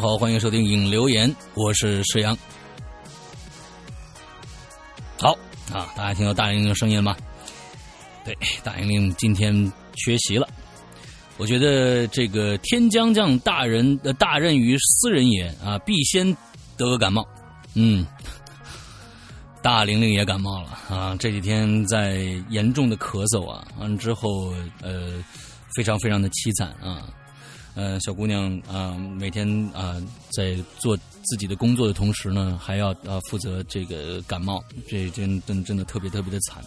[0.00, 2.36] 好，欢迎收听影留言，我是石阳。
[5.18, 5.32] 好
[5.72, 7.16] 啊，大家听到大玲玲的声音了吗？
[8.24, 9.52] 对，大玲玲今天
[9.96, 10.48] 缺席了。
[11.36, 16.32] 我觉得这个天将降大人呃大任于斯人也啊，必先
[16.76, 17.26] 得个感冒。
[17.74, 18.06] 嗯，
[19.60, 22.18] 大玲玲也感冒了啊，这几天在
[22.50, 25.24] 严重的咳嗽啊，完之后呃，
[25.74, 27.08] 非常非常的凄惨啊。
[27.78, 36.60] 呃，小姑娘啊，每天啊在做自己的工作的同时呢，还要啊负责这个感冒，这真真真的特别特别的惨。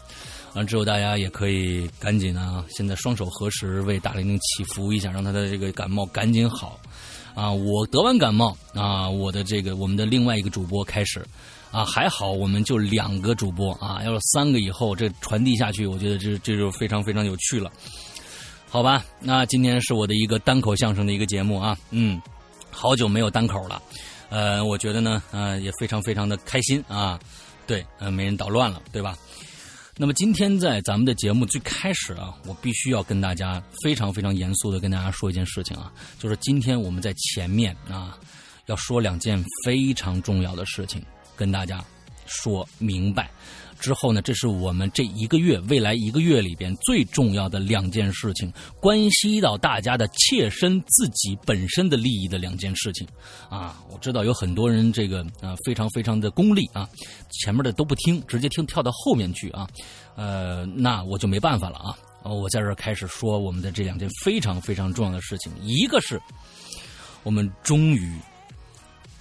[0.53, 6.79] 完之后，大家也可以赶紧啊，现在双手合十为大玲玲祈福一下，让她的这个感冒赶紧好。
[7.35, 11.21] 啊，我得完感冒啊，我的这个我们的另外一个主播开始
[11.71, 17.69] 啊，还好我们就两个主播啊，要是三个以后这传递下去，我觉得这这就非常非常有趣了。
[18.71, 22.21] 好吧，那今天是我的一个单口相声的一个节目啊，嗯，
[22.69, 23.83] 好久没有单口了，
[24.29, 27.19] 呃，我觉得呢，呃，也非常非常的开心啊，
[27.67, 29.17] 对，呃，没人捣乱了，对吧？
[29.97, 38.17] 那么今天在咱们的节目最开始啊，我必须要跟大家非常非常严肃的跟大家说一件事情啊，就是今天我们在前面啊，
[38.67, 41.03] 要说两件非常重要的事情，
[41.35, 41.83] 跟大家
[42.25, 43.29] 说明白。
[43.81, 53.07] 之后呢，这是我们这一个月、未来一个月里边最重要的两件事情，关系到大家的切身、自己本身的利益的两件事情。
[53.49, 56.87] 啊，我知道有很多人这个啊非常非常的功利啊，
[57.31, 59.67] 前面的都不听，直接听跳到后面去啊。
[60.15, 61.97] 呃，那我就没办法了啊。
[62.23, 66.21] 我在这儿开始说我们的这两件非常非常重要的事情，一个是
[67.23, 68.15] 我们终于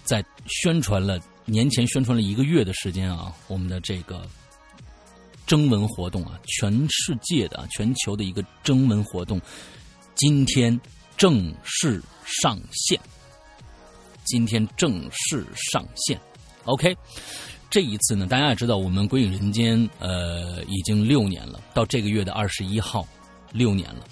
[0.04, 4.20] 在宣传了年前宣传了一个月的时间啊，我们的这个。
[5.50, 9.40] 征文活动啊，全世界的、全球的一个征文活动，
[10.14, 10.80] 今天
[11.16, 12.96] 正式上线。
[14.22, 16.16] 今天正式上线
[16.66, 16.96] ，OK。
[17.68, 23.04] 这一次呢，大家也知道，我们《鬼影人间》呃已经六年了，到这个月的二十一号，
[23.50, 24.04] 六年了。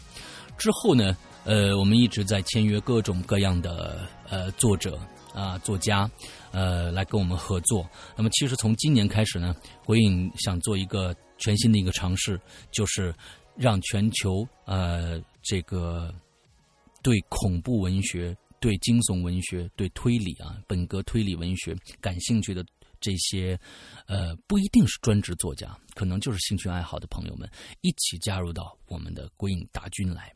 [0.56, 4.98] 之后呢，呃，我们一直在签约各种各样的呃作者
[5.32, 6.10] 啊、作家，
[6.50, 7.88] 呃，来跟我们合作。
[8.16, 9.54] 那么，其实从今年开始呢，
[9.86, 11.14] 鬼影想做一个。
[11.38, 12.40] 全新的一个尝试，
[12.70, 13.14] 就是
[13.56, 16.14] 让全球呃这个
[17.02, 22.64] 对恐怖文学、对惊悚文学、对推理啊本格推理文学感兴趣的
[23.00, 23.58] 这些
[24.06, 27.48] 呃不一定是专职作家，可能就是兴趣爱好的朋友们
[27.80, 30.32] 一起加入到我们的鬼影大军来。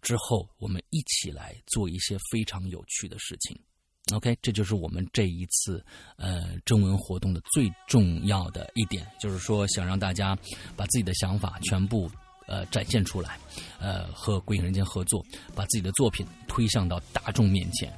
[0.00, 3.56] 之后，我们一起来做一些非常有趣的事情。
[4.12, 5.82] OK，这就是我们这一次
[6.16, 10.36] 呃征文活动的最重要的一点，就是说想让大家
[10.76, 12.10] 把自己的想法全部
[12.46, 13.38] 呃展现出来，
[13.78, 15.24] 呃和鬼影人间合作，
[15.54, 17.90] 把自己的作品推向到大众面前。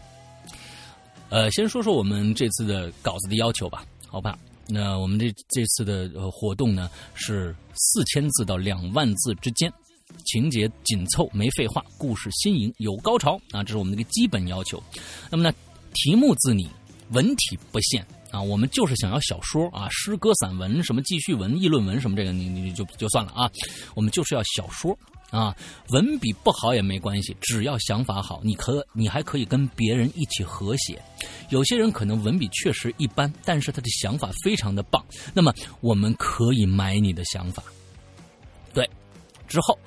[1.31, 4.39] 呃，先说说我们这次的稿子的要求吧，好吧？
[4.69, 9.73] 那我们这这次的活动呢是四千字到两万字之间，
[10.27, 14.81] 情节紧凑，没废话，故事新颖，有高潮啊，这是我们的一个基本要求。
[15.31, 15.53] 那么呢？
[15.94, 16.69] 题目自拟，
[17.12, 18.43] 文体不限啊！
[18.43, 23.50] 我们就是想要小说啊、诗歌、散文、什么记叙文、议论文什么这个，你你就就算了啊！
[23.94, 24.97] 我们就是要小说
[25.31, 25.56] 啊，
[25.91, 31.00] 文笔不好也没关系，只要想法好，你可你还可以跟别人一起合写。
[31.50, 37.62] 有些人可能文笔确实一般，但是他的想法非常的棒，那么我们可以买你的想法。
[38.72, 38.88] 对，
[39.47, 39.78] 之后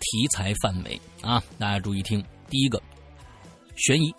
[0.00, 2.80] 题材范围啊，大家注意听，第一个
[3.76, 4.14] 悬疑。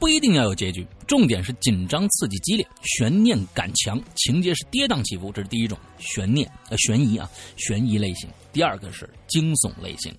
[0.00, 8.26] 不一定要有结局，重点是紧张、刺激、激烈、悬念感强，情节是跌宕起伏，这是第一种悬念呃悬疑啊悬疑类型。
[8.50, 10.12] 第二个是惊悚类型，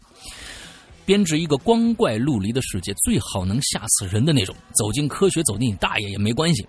[1.04, 4.56] 编织一个光怪陆离的世界，最好能吓死人的那种。
[4.76, 6.66] 走进科学，走进你大爷也没关系。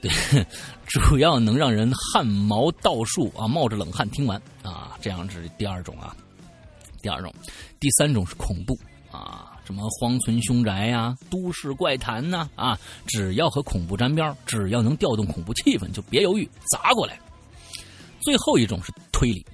[0.00, 0.10] 对，
[0.88, 6.16] 主要能让人汗毛倒竖啊，冒着冷汗听完啊，这样是第二种啊。
[7.00, 7.32] 第二种，
[7.78, 8.76] 第三种是恐怖
[9.10, 9.51] 啊。
[9.64, 17.18] 什么荒村凶宅呀、都市怪谈呐啊，只要和恐怖沾边只要能调动恐怖气氛，就别犹豫砸过来。
[18.20, 19.44] 最后一种是推理，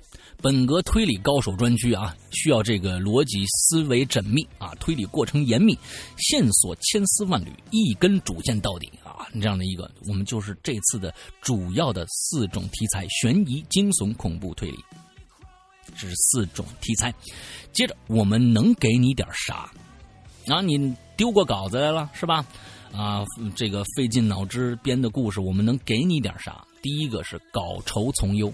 [0.43, 5.79] 本格推理高手专区啊，需要这个逻辑思维缜密啊，推理过程严密，
[6.17, 14.79] 线索千丝万缕，一根主线到底啊，这样的一个，我们就是这次的主要的四种题材：悬疑、惊悚、恐怖、推理，
[15.97, 17.13] 这是四种题材。
[17.73, 19.71] 接着我们能给你点啥？
[20.49, 22.45] 啊，你丢过稿子来了是吧？
[22.93, 23.25] 啊，
[23.55, 26.65] 这个费尽脑汁编的故事，我们能给你点啥？
[26.81, 28.51] 第一个是稿酬从优，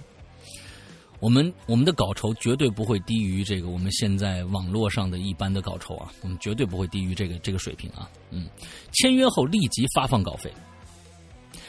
[1.21, 8.11] 我们我们的稿酬绝对不会低于这个我们现在网络上的一般的稿酬啊，我们绝对不会低于这个这个水平啊。
[8.31, 8.49] 嗯，
[8.93, 10.53] 签约后立即发放稿费。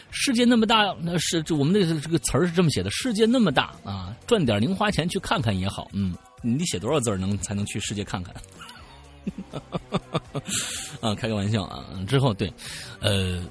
[0.09, 5.89] 世界那么大，那是这我们的这个词儿是这么写的：世界那么大啊，赚点零花钱去看看也好。
[5.91, 8.33] 嗯，你得写多少字能才能去世界看看？
[11.01, 11.85] 啊，开个玩笑啊。
[12.07, 12.51] 之后对，
[12.99, 13.43] 呃，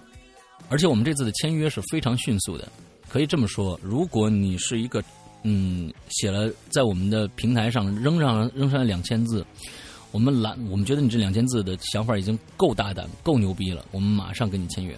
[0.68, 2.68] 而且我们这次的签约是非常迅速的，
[3.08, 5.02] 可以这么说，如果你是一个。
[5.46, 9.44] 嗯，写了在我们的平台上扔上扔上来两千字，
[10.10, 14.96] 我们懒，我们觉得你这两千字的想法已经够大胆、够牛逼了，我们马上跟你签约，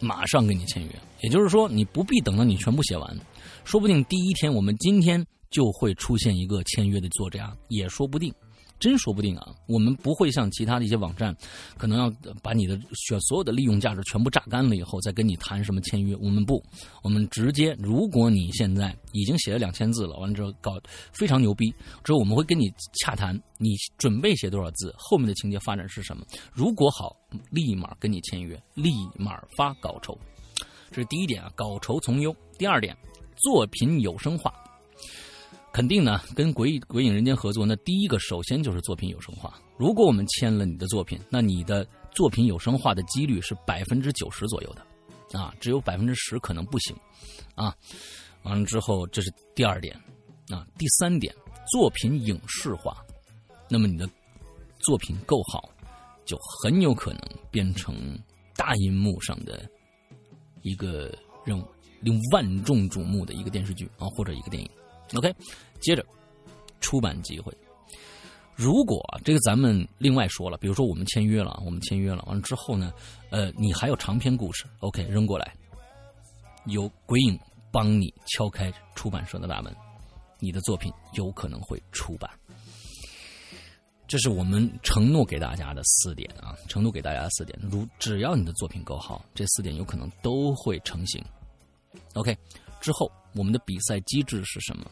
[0.00, 0.90] 马上跟你签约。
[1.22, 3.18] 也就是说，你不必等到你全部写完，
[3.64, 8.30] 说不定第一天我们今天就会出现一个签约的作家，也说不定。
[8.78, 9.54] 真说不定啊！
[9.66, 11.34] 我们不会像其他的一些网站，
[11.78, 12.10] 可能要
[12.42, 16.14] 把你的选所有的利用价值全部榨干了以后，再跟你谈什么签约。
[16.16, 16.62] 我们不，
[17.02, 20.78] 我们直接，如果你现在已经写了两千字了，完了之后搞
[21.12, 21.72] 非常牛逼，
[22.04, 22.70] 之后我们会跟你
[23.00, 26.24] 洽谈，你准备写多少字，后面的情节发展是什么。
[26.52, 27.16] 如果好，
[27.50, 30.16] 立马跟你签约，立马发稿酬。
[30.90, 32.34] 这是第一点啊，稿酬从优。
[32.58, 32.96] 第二点，
[33.36, 34.52] 作品有声化。
[35.76, 39.60] 肯定呢，跟鬼鬼影人间合作，那第一个首先就是作品有声化。
[39.76, 46.96] 如果我们签了你的作品，那你的作品有声化的几率是百分之九十左右的，啊，只有百分之十可能不行，
[47.54, 47.76] 啊，
[48.44, 49.94] 完了之后这是第二点，
[50.48, 51.34] 啊，第三点，
[51.70, 52.96] 作品影视化，
[53.68, 54.08] 那么你的
[54.78, 55.68] 作品够好，
[56.24, 57.20] 就很有可能
[57.50, 58.18] 变成
[58.54, 59.68] 大银幕上的
[60.62, 61.14] 一个
[61.44, 61.62] 让
[62.00, 64.70] 令万众瞩目的一个电视剧啊，或者一个电影。
[65.14, 65.34] OK。
[65.80, 66.04] 接着，
[66.80, 67.52] 出版机会。
[68.54, 72.92] 如果这个咱们另外说了，比如说我们签约了，我们签约了，完了之后呢，
[73.28, 75.54] 呃，你还有长篇故事，OK，扔过来，
[76.64, 77.38] 由鬼影
[77.70, 79.74] 帮你敲开出版社的大门，
[80.38, 82.30] 你的作品有可能会出版。
[84.08, 87.58] 这是我们承诺给大家的四点啊，承诺给大家的四点。
[87.60, 91.22] 如只要你的作品够好，这四点有可能都会成型。
[92.14, 92.34] OK，
[92.86, 94.88] 之后我们的比赛机制是什么？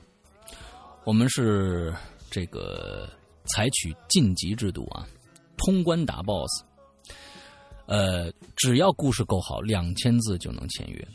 [1.04, 1.94] 我们是
[2.28, 3.08] 这个
[3.44, 5.06] 采取晋级制度啊，
[5.56, 6.64] 通关打 BOSS，
[7.86, 11.08] 呃，只要故事够好，两千字就能签约。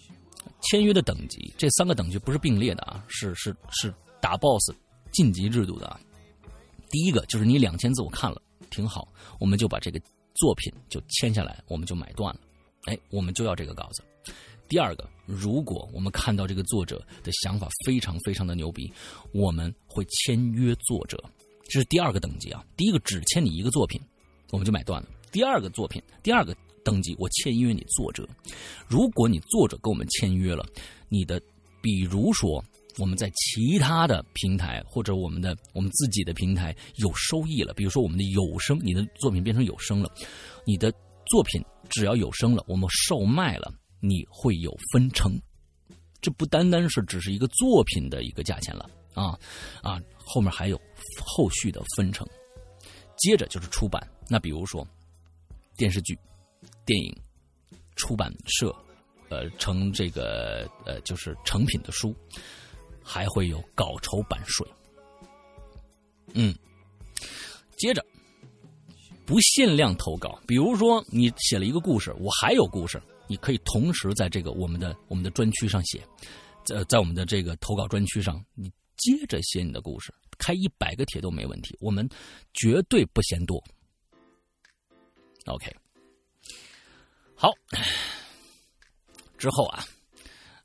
[0.62, 4.72] 签约的等级，这三个等级不是并列的啊，是是是打 BOSS
[5.12, 6.00] 晋级制度的。
[6.90, 9.06] 第一个就是你两千字我看了挺好，
[9.38, 10.00] 我们就把这个
[10.36, 12.40] 作品就签下来，我们就买断了。
[12.86, 14.02] 哎，我们就要这个稿子。
[14.70, 18.90] 第二个，如果我们看到这个作者的想法非常非常的牛逼，
[19.34, 21.22] 我们会签约作者，
[21.68, 22.64] 这是第二个等级啊。
[22.78, 24.00] 第一个只签你一个作品，
[24.52, 25.10] 我们就买断了。
[25.32, 28.30] 第二个作品，第二个等级，我签约你作者。
[28.88, 30.64] 如果你作者跟我们签约了，
[31.10, 31.42] 你的，
[31.82, 32.64] 比如说
[33.00, 40.12] 我们在其他的平台或者我们的我们自己的平台有收益了，比如说我们的有声，你的作品变成有声了，
[40.64, 40.94] 你的
[41.26, 43.74] 作品只要有声了，我们售卖了。
[44.00, 45.40] 你会有分成，
[46.22, 49.38] 这不单单是只是一个作品的一个价钱了啊
[49.82, 50.80] 啊，后面还有
[51.20, 52.28] 后续的分成。
[53.18, 54.88] 接着就是出版，那比如说
[55.76, 56.18] 电视剧、
[56.86, 57.14] 电影
[57.98, 58.74] 出版社，
[59.28, 62.16] 呃，成这个呃就是成品的书，
[63.04, 64.66] 还会有稿酬版税。
[66.34, 66.56] 嗯，
[67.78, 68.06] 接着
[69.26, 73.02] 不限量投稿，比如说你写了一个故事，我还有故事。
[73.30, 76.04] 你可以同时在这个我们的我们的专区上写，
[76.66, 82.10] 在在我们的这个投稿专区上，你接着写你的故事，开一百个帖都没问题，我们
[82.56, 83.64] 绝对不嫌多。
[85.46, 85.72] OK，
[87.36, 87.52] 好，
[89.38, 89.86] 之后啊，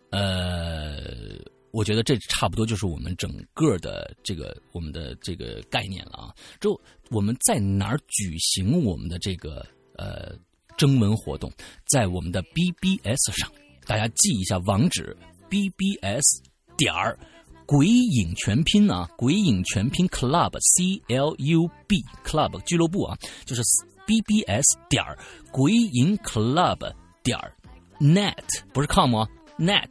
[0.08, 1.38] 呃，
[1.70, 6.34] 我觉得这差不多就是我们整个的这个我们的这个概念了啊。
[6.58, 6.80] 之后
[7.10, 9.66] 我们在哪儿举行我们的这个
[9.98, 10.34] 呃？
[10.76, 11.50] 征文活动
[11.86, 13.50] 在我们的 BBS 上，
[13.86, 15.16] 大家记一下网址
[15.48, 16.42] ：BBS
[16.76, 17.18] 点儿
[17.66, 23.62] 鬼影全拼啊，鬼影全拼 Club C L U B Club 俱乐部啊，就是
[24.06, 25.18] BBS 点儿
[25.50, 27.54] 鬼影 Club 点儿
[28.00, 29.28] net 不是 com 啊
[29.58, 29.88] ，net。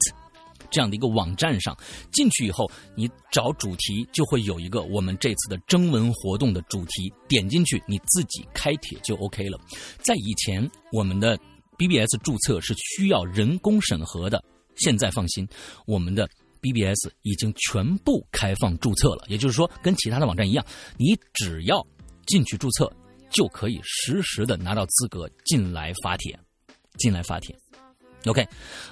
[0.74, 1.78] 这样的一个网站上
[2.12, 9.60] 进去以后，你找主题就会有一个我们这次的征文活动的主题，点进去你自己开帖就 OK 了。
[10.00, 11.40] 在以前，我们的
[11.78, 14.44] BBS 注册是需要人工审核的，
[14.76, 15.48] 现在放心，
[15.86, 16.28] 我们的
[16.60, 19.26] BBS 已经全部开放注册了。
[19.28, 20.66] 也就是说，跟其他的网站一样，
[20.98, 21.86] 你只要
[22.26, 22.92] 进去注册，
[23.30, 26.38] 就可以实时的拿到资格进来发帖，
[26.98, 27.56] 进来发帖。
[28.26, 28.48] OK，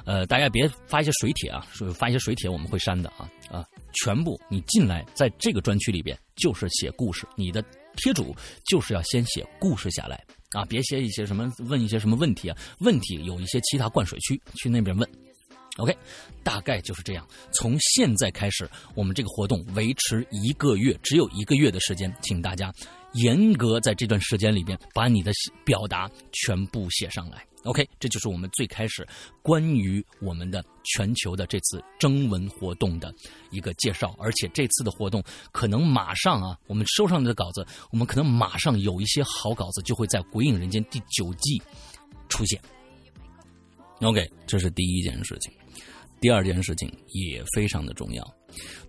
[0.06, 7.64] 呃，大家别发一些水帖啊，发一些水帖我们会删的啊啊，全部你进来在这个专区里边就是写故事，你的
[7.96, 8.36] 贴主
[8.66, 10.22] 就是要先写故事下来
[10.52, 15.10] 啊，别写一些什么问一些什么问题啊，问题有一些其他灌水区去那边问。
[15.78, 15.98] OK，
[16.44, 17.26] 大概就是这样。
[17.54, 22.70] 从现在开始，我们这个活动维持一个月，只有一个月的时间，请大家
[23.14, 25.32] 严格在这段时间里边把你的
[25.66, 27.46] 表达全部写上来。
[27.64, 29.08] OK，这就是我们最开始
[29.44, 33.14] 关于我们的全球的这次征文活动的
[33.52, 34.16] 一个介绍。
[34.18, 41.62] 而且这次的活动可能马上啊，我们收上的稿子，我们可能马上有一些好稿子就会在《鬼影人间》第九季
[42.30, 42.60] 出现。
[44.00, 45.54] OK，这是第一件事情。
[46.20, 48.24] 第二件事情也非常的重要，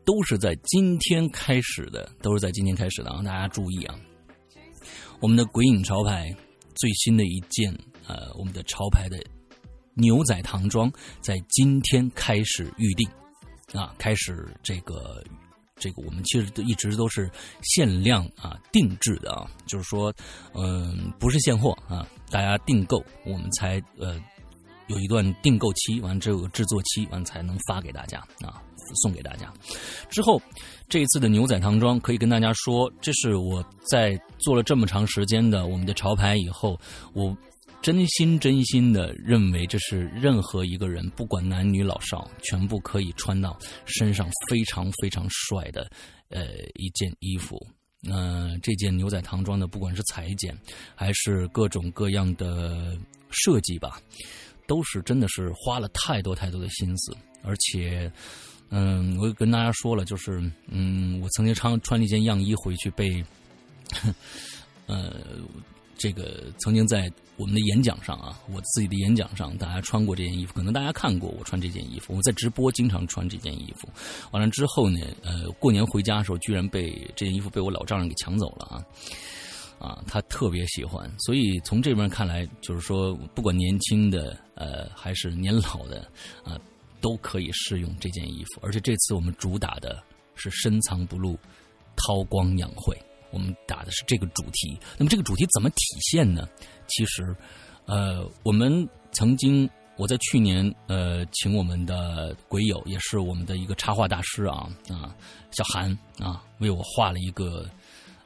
[0.05, 3.23] 都是在今天开始的，都是在今天开始的啊！
[3.23, 3.99] 大家注意啊，
[5.23, 6.35] 我们的鬼影潮牌
[6.75, 7.73] 最新的一件。
[8.09, 9.17] 呃，我们的潮牌的
[9.95, 13.09] 牛仔唐装在今天开始预定
[13.73, 15.23] 啊，开始这个
[15.77, 17.31] 这个，我们其实都一直都是
[17.63, 20.13] 限量啊定制的啊，就是说，
[20.55, 24.21] 嗯，不是现货啊，大家订购我们才呃
[24.89, 28.61] 有一段订购期，完之后制作期，完才能发给大家啊，
[29.01, 29.51] 送给大家。
[30.11, 30.43] 之后
[30.93, 36.79] 这一次的牛仔唐装可以跟大家说，这是我在做了这么长时间的我们的潮牌以后，
[37.15, 37.35] 我。
[37.81, 45.91] 真心真心的认为，这是任何一个人，不管男女老少，全部可以穿到身上非常非常帅的，
[46.29, 47.59] 呃，一件衣服。
[48.01, 50.57] 那这件牛仔唐装的，不管是裁剪，
[50.95, 52.97] 还是各种各样的
[53.31, 54.01] 设计吧，
[54.69, 57.13] 都是真的是花了太多太多的心思。
[57.43, 58.09] 而且，
[58.73, 63.25] 嗯，我跟大家说了，就是，嗯，我曾经穿穿了一件样衣回去被，
[64.89, 65.15] 呃。
[65.99, 72.17] 这个曾经在我们的演讲上啊，我自己的演讲上，大家穿过这件衣服，可能大家看过我穿这件衣服。
[72.17, 73.89] 我在直播经常穿这件衣服，
[74.33, 78.83] 完了之后呢，呃，过年回家的时候，居然被这件衣服被我老丈人给抢走了啊！
[79.79, 86.01] 啊，他特别喜欢，所以从这边看来，就是说，不管年轻的呃还是年老的
[86.43, 86.59] 啊，
[87.03, 88.61] 都可以适用这件衣服。
[88.63, 90.03] 而且这次我们主打的
[90.35, 91.39] 是深藏不露、
[91.97, 92.97] 韬光养晦。
[93.31, 96.47] 我们打的是这个主题，那么这个主题怎么体现呢？
[96.87, 97.35] 其实，
[97.87, 99.67] 呃，我们曾经
[99.97, 105.17] 我在去年呃，请我们的鬼友，也是我们的一个插画大师啊啊，
[105.53, 107.67] 小韩啊，为我画了一个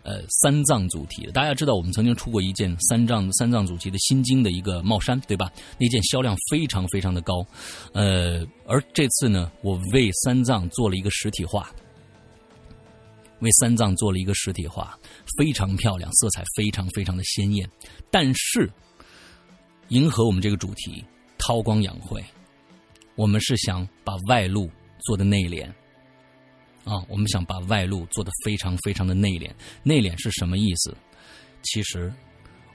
[0.07, 1.33] 呃三藏主题的。
[1.33, 5.53] 大家知道，我们曾经出过一件三藏三藏主题的心经的一个帽衫，对吧？
[5.79, 7.45] 那件销量非常非常的高，
[7.93, 11.71] 呃，而这次呢，我为三藏做了一个实体化。
[13.41, 14.99] 为三藏做了一个实体化，
[15.37, 17.69] 非常漂亮，色彩非常非常的鲜艳。
[18.11, 18.71] 但是，
[19.89, 21.05] 迎合我们这个主题，
[21.37, 22.25] 韬光养晦，
[23.15, 24.71] 我们是想把外露
[25.01, 25.71] 做的内敛
[26.87, 29.51] 啊，我们想把外露做的非常非常的内敛。
[29.83, 30.97] 内敛是什么意思？
[31.63, 32.11] 其实。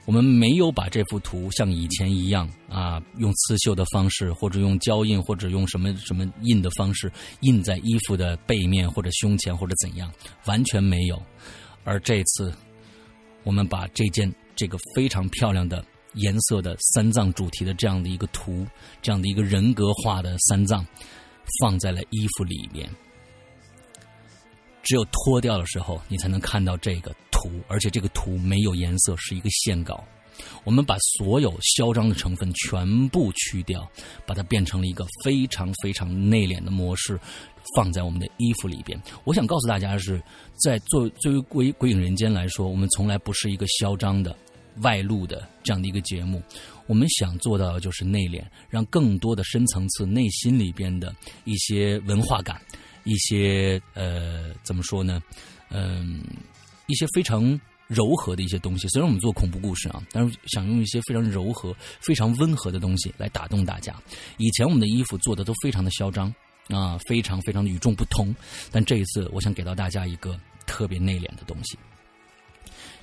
[0.04, 7.08] 我们没有把这幅图像以前一样啊，用刺绣的方式，或者用胶印，或者用什么什么印的方式
[7.42, 10.12] 印在衣服的背面或者胸前或者怎样，
[10.46, 11.22] 完全没有。
[11.84, 12.52] 而这次，
[13.44, 18.66] 我们把这件这个非常漂亮的颜色的三藏主题的这样的一个图，
[19.00, 20.84] 这样的一个人格化的三藏，
[21.60, 22.90] 放在了衣服里面。
[24.82, 30.04] 只有脱掉的时候，你才能看到这个图，而且这个图没有颜色，是一个线稿。
[30.64, 33.88] 我们把所有嚣张的成分全部去掉，
[34.26, 37.20] 把它变成了一个非常非常内敛的模式，
[37.76, 39.00] 放在我们的衣服里边。
[39.24, 40.20] 我想告诉大家的是，
[40.54, 44.34] 在作作为鬼鬼影人间来说，我们从来不是一个嚣张的
[44.80, 46.42] 外露的这样的一个节目。
[46.86, 52.60] 我们想做到的就是内敛，让更多的深层次内心里边的一些文化感。
[53.04, 55.22] 一些呃，怎么说呢？
[55.70, 56.22] 嗯，
[56.86, 58.86] 一些非常柔和的一些东西。
[58.88, 63.94] 虽然我们做恐怖故事啊，但是想用一些非常柔和、非常温和的东西来打动大家。
[64.38, 66.32] 以前我们的衣服做的都非常的嚣张
[66.68, 68.34] 啊，非常非常的与众不同。
[68.70, 71.78] 但这一次，我想给到大家一个特别内敛的东西。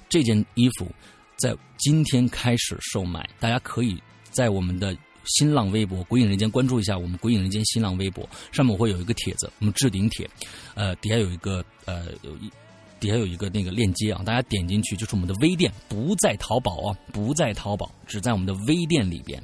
[0.07, 0.91] 这件衣服
[1.37, 4.01] 在今天开始售卖，大家可以
[4.31, 4.95] 在我们的。
[5.29, 10.29] 新浪微博“鬼影人间”关注一下我们“鬼影人间”新浪微博，上面会有一个帖子，我们置顶帖，
[10.73, 12.51] 呃，底下有一个呃有一
[12.99, 19.41] 底下有一个那个链接啊，大家点进去就是我们的微店，不在淘宝啊，不在淘宝，只在我们的微店里边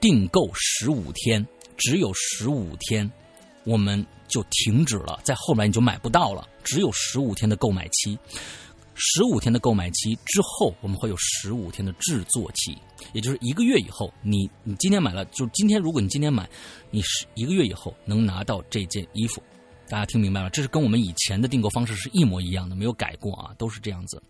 [0.00, 3.10] 订购十五天，只有十五天，
[3.64, 8.18] 我们就停止了，在后面你就买不到了，只有十五天的购买期。
[8.94, 12.76] 十五天的购买期之后，我们会有十五天的制作期，
[13.12, 16.48] 也就是一个月以后，你你今天买了，就今天如果你今天买，
[16.90, 19.42] 你是一个月以后能拿到这件衣服。
[19.86, 24.20] 大家听明白了，这是跟我们以前的订购方式是一模一样的，没有改过啊，都是这样子。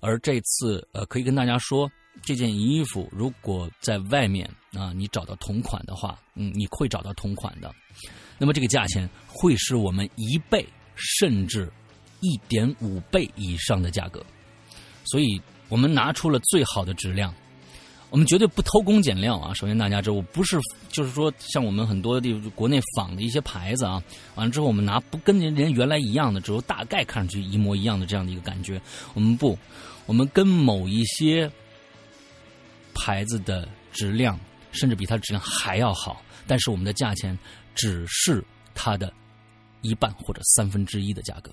[0.00, 1.90] 而这次呃，可以跟大家说，
[2.22, 7.74] 这件衣服如果在外面啊，你找到同款的话，嗯，你会找到同款的，
[8.36, 11.72] 那么这个价钱会是我们一倍甚至
[12.20, 14.24] 一点五倍以上的价格，
[15.04, 17.34] 所以我们拿出了最好的质量。
[18.10, 19.54] 我们绝对不偷工减料啊！
[19.54, 20.58] 首先，大家知道，我不是
[20.88, 24.02] 就是说，像我们很多地国内仿的一些牌子啊，
[24.34, 28.82] 完了之后我们拿不跟人人原来一样的，只有大概看上去一模一样的这样的一个感觉。
[29.14, 29.56] 我们不，
[30.06, 31.48] 我们跟某一些
[32.92, 34.36] 牌子的质量，
[34.72, 37.38] 甚至比它质量还要好，但是我们的价钱
[37.76, 39.12] 只是它的
[39.82, 41.52] 一半或者三分之一的价格。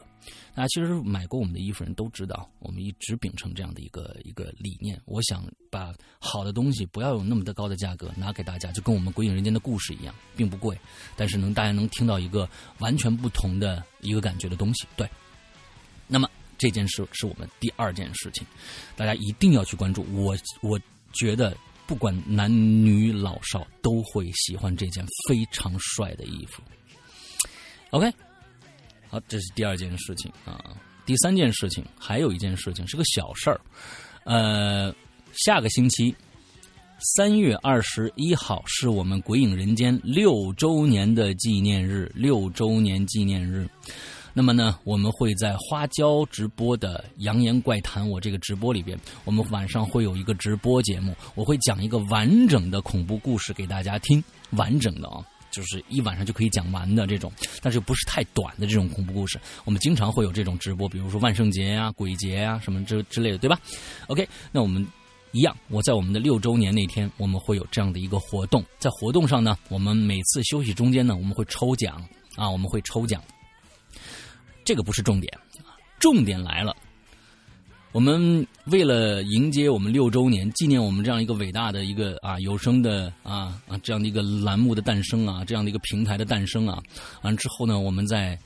[0.58, 5.00] 大家其实买过我们的衣服人都知道，我们一直秉承这样的一个一个理念。
[5.06, 10.76] 我想把好的东西不要有那么的高的价格拿给大家，就跟我们《鬼影人间》的故事一样，并不贵，
[11.16, 12.50] 但是能大家能听到一个
[12.80, 14.88] 完全不同的一个感觉的东西。
[14.96, 15.08] 对，
[16.08, 18.44] 那么这件事是我们第二件事情，
[18.96, 20.08] 大家一定要去关注。
[20.12, 20.82] 我我
[21.14, 26.64] 觉得不管男女老少都会喜欢这件非常帅的衣服。
[27.92, 28.12] OK。
[29.10, 30.64] 好，这是第二件事情啊。
[31.06, 33.62] 第三件事情还有一件事情是个小事儿，
[34.26, 34.94] 呃，
[35.34, 36.14] 下个星期
[37.16, 43.70] 三月二十一号是我们《鬼影人间》六周年的纪念日，六周年纪念日。
[44.34, 55.26] 那么呢，我们会在花椒直播的《扬言怪谈》我这个直播里边，我们晚上会有一个直播节目，我会讲一个完整的恐怖故事给大家听，完整的啊。
[55.58, 57.32] 就是一晚上就可以讲完的这种，
[57.64, 59.40] 但是又不是太短的这种恐怖故事。
[59.66, 63.60] 我们经常会有这种直播，比如说万圣节呀、鬼节呀什么之之类的，对吧
[64.06, 64.86] ？OK，那我们
[65.32, 68.64] 一样，我在我们的六周年那天，我们会有这样的一个活动。
[68.78, 72.00] 在活动上呢，我们每次休息中间呢，我们会抽奖
[72.36, 73.20] 啊，我们会抽奖。
[74.64, 75.34] 这个不是重点，
[75.98, 76.76] 重点来了。
[77.94, 86.84] 我们为了迎接我们六周年，纪念我们这样一个伟大的一个啊有声的啊啊这样的一个栏目的诞生啊，这样的一个平台的诞生啊，
[87.24, 88.38] 完之后呢，我们在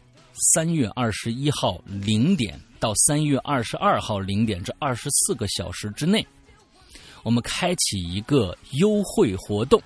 [0.53, 6.25] 三月二十一号零点到三月二十二号零点这二十四个小时之内，
[7.23, 9.81] 我们开启一个优惠活动。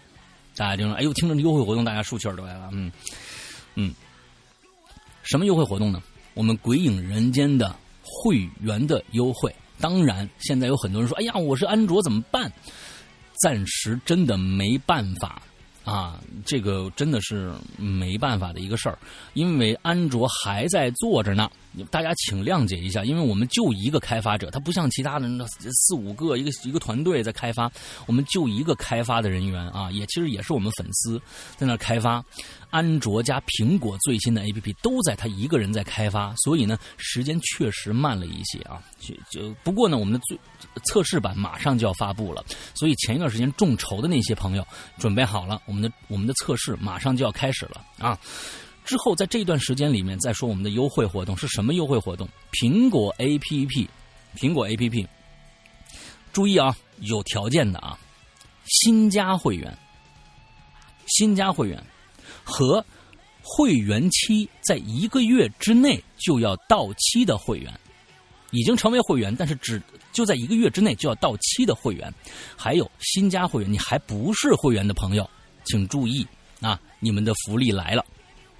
[0.56, 2.92] 大家听了，哎呦，听着优惠活动，大家竖起耳朵来了，嗯
[3.76, 3.94] 嗯，
[5.24, 6.04] 什么优惠活动呢？
[6.34, 7.76] 我们鬼影人间的。
[8.06, 12.52] 会员的优惠，当然，现在有很多人说：“哎呀，我是安卓怎么办？”
[13.42, 15.42] 暂时真的没办法
[15.84, 18.98] 啊，这个真的是没办法的一个事儿，
[19.34, 21.50] 因为安卓还在做着呢。
[21.92, 27.70] 大家请谅解一下，因为我们就一个开发者，他不像其他的那四五个一个一个团队在开发，
[28.06, 31.22] 我们就一个开发的人员啊，也其实也是我们粉丝
[31.58, 32.24] 在那开发。
[32.76, 38.84] 安卓加苹果最新的 APP 都在他一个人在开发，所以呢，时间确实慢了一些啊。
[39.00, 40.38] 就就不过呢，我们的最
[40.84, 48.20] 测试版马上就要发布了，所以前一段时间众筹的那些朋友准备好了，我们的我们的测试马上就要开始了啊。
[48.84, 52.28] 之后，在这段时间里面，再说我们的优惠活动是什么优惠活动？
[52.52, 53.90] 苹果 A P P，
[54.36, 55.08] 苹果 A P P，
[56.34, 57.98] 注意啊，有条件的啊，
[58.66, 59.76] 新加会员，
[61.08, 61.82] 新加会员
[62.46, 62.86] 和
[63.42, 67.78] 会员期在一个月之内就要到期的会员，
[68.52, 69.82] 已经成为会员，但是只
[70.14, 72.14] 就在一个月之内就要到期的会员，
[72.56, 75.30] 还有新加会员，你还不是会员的朋友，
[75.66, 76.26] 请注意
[76.62, 78.06] 啊，你们的福利来了。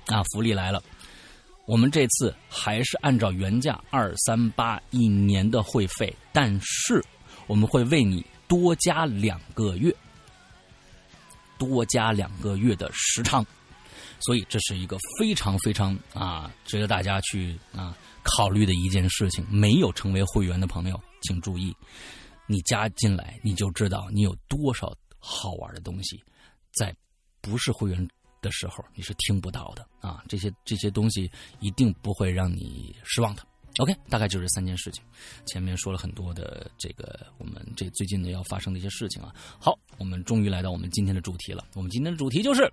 [0.08, 0.84] 啊，福利来了！
[1.66, 7.04] 我们这次还是按照原价二三八一年的会费，但是
[7.48, 9.92] 我们会为你多加两个月，
[11.58, 13.44] 多加两个月的时长，
[14.20, 19.46] 所以这是一个非常非常啊值得大家去啊考虑的一件事情。
[19.50, 21.76] 没有成为会员的朋友，请注意，
[22.48, 26.24] 你加进来你就知道你有多少好玩的东西，
[26.74, 26.96] 在
[27.42, 28.08] 不是会员。
[28.42, 30.24] 的时候你是听不到的啊！
[30.30, 31.28] 这些这些东西
[31.62, 33.42] 一定不会让你失望的。
[33.80, 35.04] OK，大概就是三件事情。
[35.48, 39.34] 前面说了很多的这个我们这最近的要发生的一些事情啊。
[39.60, 41.66] 好，我们终于来到我们今天的主题了。
[41.74, 42.72] 我们今天的主题就是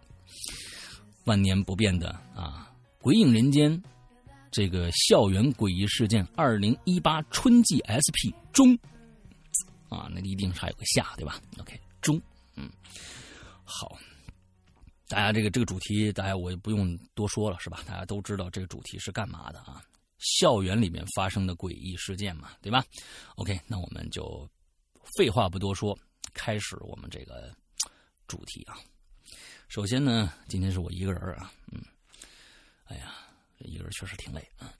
[1.24, 2.70] 万年不变的啊，
[3.02, 3.70] 《鬼影人间》
[4.50, 8.76] 这个校园诡异事件二零一八春季 SP 中
[9.88, 12.20] 啊，那一定还有个下对吧？OK，中，
[12.56, 12.70] 嗯，
[13.64, 13.98] 好。
[15.08, 17.82] 大家这个这个主题，大家我也不用多说了，是吧？
[17.86, 19.82] 大家都知道这个主题是干嘛的啊？
[20.18, 22.82] 校园里面发生的诡异事件嘛，对吧
[23.36, 24.48] ？OK，那我们就
[25.18, 25.98] 废话不多说，
[26.32, 27.54] 开始我们这个
[28.26, 28.78] 主题啊。
[29.72, 31.80] 首先呢，今天是我一个人啊，嗯，
[32.88, 33.14] 哎呀，
[33.60, 34.70] 一个人确实挺累啊。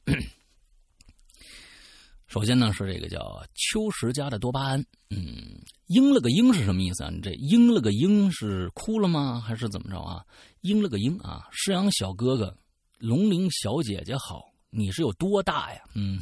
[2.27, 7.09] 首先呢是这个叫秋实家的多巴胺，嗯，嘤了个嘤是什么意思啊？
[7.09, 9.41] 你这嘤了个嘤是哭了吗？
[9.41, 10.23] 还是怎么着啊？
[10.61, 12.55] 嘤了个嘤啊，诗阳小哥哥，
[12.99, 15.83] 龙鳞小姐姐好，你是有多大呀？
[15.95, 16.21] 嗯，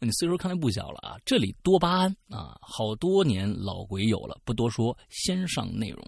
[0.00, 1.16] 你岁数看来不小了啊。
[1.24, 6.04] 这里多巴胺啊，好多年老鬼友了，不多说，先上内容。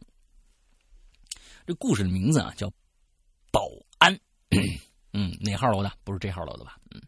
[1.67, 2.71] 这故事的名字啊叫
[3.53, 3.69] 保
[3.99, 4.19] 安，
[5.13, 5.93] 嗯，哪号楼的？
[6.05, 6.79] 不是这号楼的吧？
[6.91, 7.01] 嗯。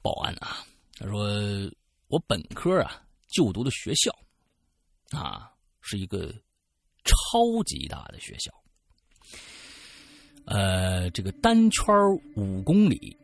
[0.00, 0.64] 保安啊，
[0.96, 1.26] 他说
[2.06, 4.10] 我本科啊就读的学校
[5.10, 6.32] 啊是一个
[7.04, 8.52] 超级大的学校，
[10.46, 11.94] 呃，这个单圈
[12.36, 13.16] 五公里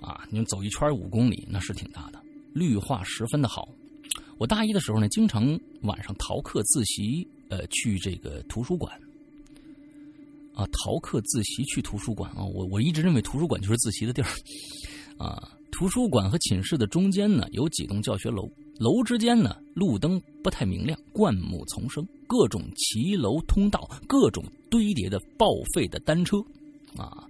[0.00, 2.22] 啊，你走一圈五公里那是挺大的，
[2.54, 3.68] 绿化十分的好。
[4.38, 8.90] 我大一的时候呢，经常晚上逃课自习，呃，去这个图书馆
[10.54, 14.28] 啊，逃课自习去图书馆啊，我我一直认为图书馆就是自习的地儿
[15.18, 15.52] 啊。
[15.70, 26.38] 图书馆和寝室的中间呢，有几栋教学楼，楼之间呢，路灯不太明亮，灌木丛生，各种骑楼通道，各种堆叠的报废的单车，
[26.96, 27.28] 啊！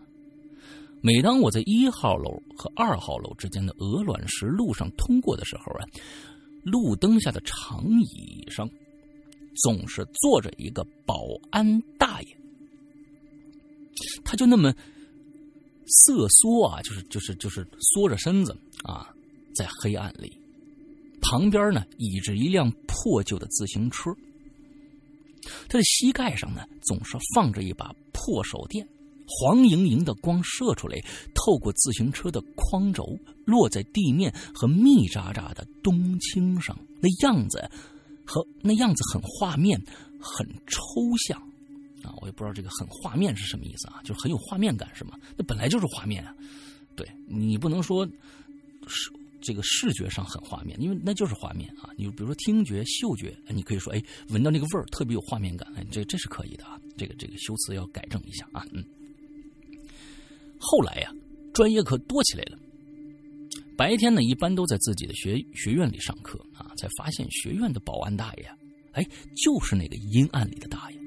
[1.01, 5.83] 每当我在一号楼和二号楼之间的鹅卵石路上通过的时候啊，
[6.63, 8.69] 路灯下的长椅上，
[9.55, 12.37] 总是坐着一个保安大爷，
[14.25, 14.75] 他就那么。
[15.95, 19.13] 瑟缩啊，就是就是就是缩着身子啊，
[19.55, 20.33] 在黑暗里，
[21.21, 24.11] 旁边呢倚着一辆破旧的自行车，
[25.69, 28.89] 他的膝盖上呢总是放着一把破手电，
[29.27, 30.99] 黄莹莹的光射出来，
[31.35, 37.71] 透过自行车的框轴，落在地面和密扎扎的冬青上，那样子
[38.33, 39.79] 和那样子很画面，
[40.19, 40.81] 很抽
[41.29, 41.39] 象。
[42.03, 45.17] 啊，我也不知道这个很画面是什么意思啊，就是很有画面感是吗？
[45.37, 46.35] 那本来就是画面啊，
[46.97, 48.05] 对你不能说
[48.89, 51.91] 是这个视觉上很画面，因为那就是画面啊。
[51.97, 56.81] 你比如说听觉、嗅觉，你可以说哎，闻到那个味儿特别有画面感，哎，这这是可以的啊。
[56.97, 58.67] 这个这个修辞要改正一下啊。
[58.73, 58.85] 嗯，
[60.59, 61.13] 后来呀，
[61.53, 62.59] 专业课多起来了，
[63.83, 68.49] 白天呢一般都在自己的学学院里上课啊，才发现学院的保安大爷，
[68.93, 70.99] 哎，就是那个阴暗里的大爷。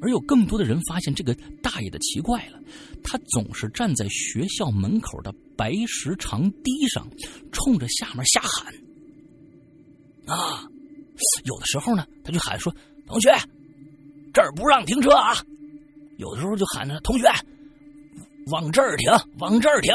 [0.00, 2.58] 而有更多的人发现这个大爷的奇怪了，
[3.04, 7.06] 他总是站在学校门口的白石长堤上，
[7.52, 8.72] 冲着下面瞎喊。
[10.24, 10.66] 啊，
[11.44, 13.28] 有的时候呢，他就喊说：“同学，
[14.32, 15.36] 这儿不让停车啊！”
[16.16, 17.26] 有的时候就喊着：“同学，
[18.50, 19.92] 往这儿停，往这儿停。”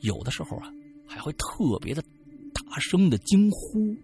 [0.00, 0.70] 有的时候啊，
[1.06, 2.02] 还会特别的
[2.52, 3.94] 大声的惊呼。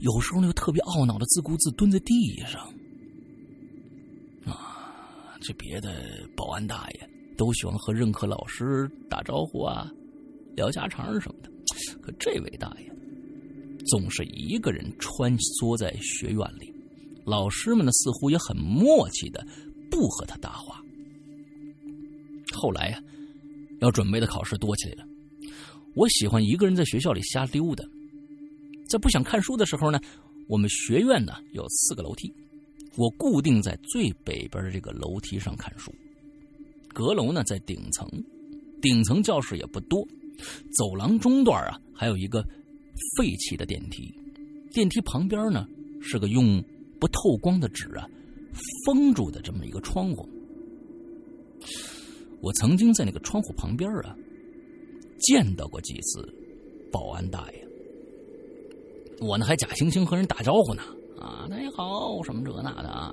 [0.00, 2.72] 有时候呢，又特别懊恼的自顾自蹲在地上。
[4.46, 9.90] 啊这别的保安大爷都喜欢和任课老师打招呼啊，
[10.56, 11.50] 聊家常什么的，
[12.00, 12.90] 可这位大爷
[13.86, 16.72] 总是一个人穿梭在学院里，
[17.26, 19.46] 老师们呢似乎也很默契的
[19.90, 20.80] 不和他搭话。
[22.54, 23.02] 后来呀，
[23.84, 25.08] 要准备的考试多起来了，
[25.94, 27.84] 我喜欢一个人在学校里瞎溜达，
[28.88, 30.00] 在不想看书的时候呢，
[30.48, 32.32] 我们学院呢有四个楼梯。
[32.96, 35.92] 我固定在最北边的这个楼梯上看书，
[36.94, 38.08] 阁楼呢在顶层，
[38.80, 40.06] 顶层教室也不多，
[40.78, 42.40] 走廊中段啊还有一个
[43.16, 44.14] 废弃的电梯，
[44.72, 45.66] 电梯旁边呢
[46.00, 46.62] 是个用
[47.00, 48.08] 不透光的纸啊
[48.86, 50.28] 封住的这么一个窗户。
[52.44, 54.14] 我曾经在那个窗户旁边啊
[55.18, 56.22] 见到过几次
[56.92, 57.66] 保安大爷，
[59.18, 60.82] 我呢还假惺惺和人打招呼呢。
[61.18, 63.10] 啊，那也好，什么这那的啊，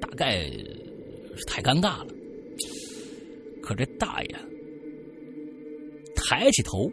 [0.00, 2.06] 大概是太尴尬了。
[3.60, 4.36] 可这大爷
[6.14, 6.88] 抬起头，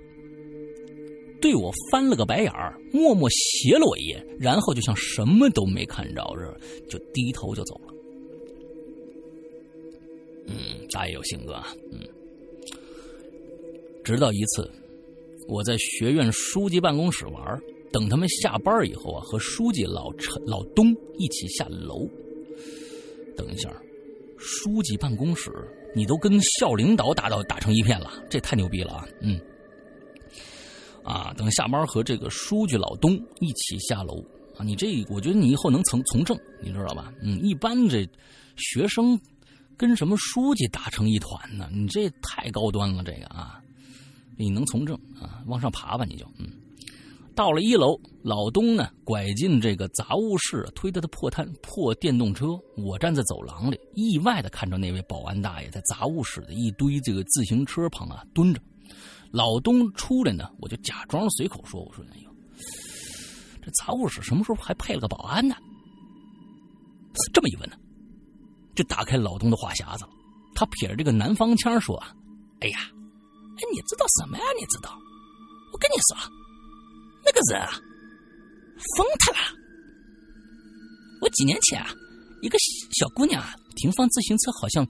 [1.40, 7.93] 对我翻了个白眼儿，默默斜了我一眼，然后就像什么都没看着似的，就低头就走了。
[10.48, 12.00] 嗯，大爷有性格啊，嗯。
[14.04, 14.70] 直到一次，
[15.48, 17.62] 我在学院书记办公室玩。
[17.92, 22.10] 等他们下班以后啊，和书记老陈、老东一起下楼。
[23.38, 23.72] 等一下，
[24.40, 25.52] 书记办公室，
[25.96, 29.08] 你都跟校领导打到打成一片了，这太牛逼了啊！
[29.22, 29.40] 嗯，
[31.04, 34.26] 啊，等下班和这个书记老东一起下楼
[34.58, 37.14] 啊，你这我觉得你以后能从从政，你知道吧？
[37.22, 38.10] 嗯，一般这
[38.56, 39.16] 学生
[39.78, 41.70] 跟什么书记打成一团呢？
[41.74, 43.62] 你这太高端了，这个啊，
[44.38, 45.44] 你能从政啊？
[45.48, 46.50] 往上爬吧，你就嗯。
[47.36, 52.50] 到了一楼，老东呢拐进这个杂物室，推着他破摊破电动车。
[52.78, 58.62] 我站在走廊里，意外的看着那位保安大爷在杂物室的一堆这个自行车旁啊蹲着。
[59.32, 62.30] 老东出来呢，我就假装随口说：“我说哎呦，
[63.64, 65.56] 这杂物室什么时候还配了个保安呢？”
[67.34, 67.76] 这么一问呢，
[68.76, 70.10] 就打开老东的话匣子了。
[70.56, 71.98] 他撇着这个南方腔说
[72.62, 72.80] ：“哎呀，
[73.58, 74.44] 哎，你知道什么呀？
[74.60, 74.98] 你知道？
[75.72, 76.18] 我跟你说。”
[77.26, 77.72] 那个人啊，
[78.98, 79.38] 疯他了！
[81.22, 81.90] 我几年前啊，
[82.42, 82.58] 一个
[83.00, 84.86] 小姑娘啊，停放自行车好像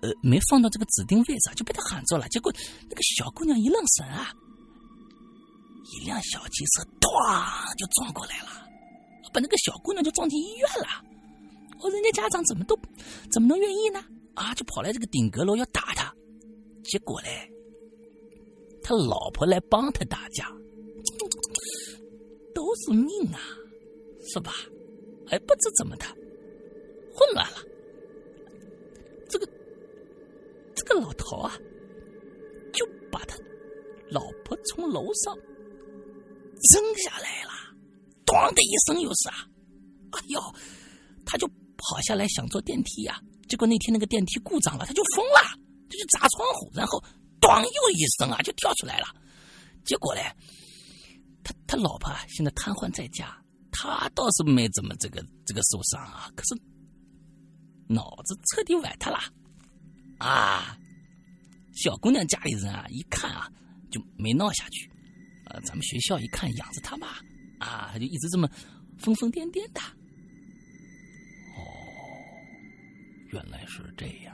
[0.00, 2.26] 呃没放到这个指定位置，就被他喊住了。
[2.30, 2.50] 结果
[2.88, 4.32] 那个小姑娘一愣神啊，
[5.92, 8.66] 一辆小汽车咣就撞过来了，
[9.30, 11.04] 把那个小姑娘就撞进医院了。
[11.90, 12.78] 人家家长怎么都
[13.30, 14.04] 怎么能愿意呢？
[14.34, 16.12] 啊，就跑来这个顶阁楼要打他，
[16.82, 17.50] 结果嘞，
[18.82, 20.50] 他老婆来帮他打架。
[22.54, 23.40] 都是命啊，
[24.32, 24.52] 是吧？
[25.26, 26.04] 还不知怎么的，
[27.12, 27.56] 混乱了。
[29.28, 29.48] 这个
[30.74, 31.58] 这个老头啊，
[32.72, 33.36] 就把他
[34.08, 35.36] 老婆从楼上
[36.72, 37.50] 扔下来了，
[38.24, 39.34] 咣的一声又是啊，
[40.12, 40.40] 哎呦，
[41.26, 41.48] 他就
[41.88, 45.40] 跑下来想坐电梯呀，结果那天那个电梯故障了，他就疯了，
[45.88, 47.02] 他就砸窗户，然后
[47.40, 49.06] 咣又一声啊，就跳出来了，
[49.84, 50.22] 结果嘞。
[51.42, 53.36] 他他老婆现在瘫痪在家，
[53.70, 56.54] 他倒是没怎么这个这个受伤啊，可是
[57.86, 59.18] 脑子彻底崴塌了
[60.18, 60.78] 啊！
[61.74, 63.50] 小姑娘家里人啊一看啊
[63.90, 64.90] 就没闹下去，
[65.50, 67.08] 呃，咱们学校一看养着他嘛，
[67.58, 68.48] 啊，他就一直这么
[68.96, 69.82] 疯疯癫癫的。
[73.34, 74.32] 原来是这样，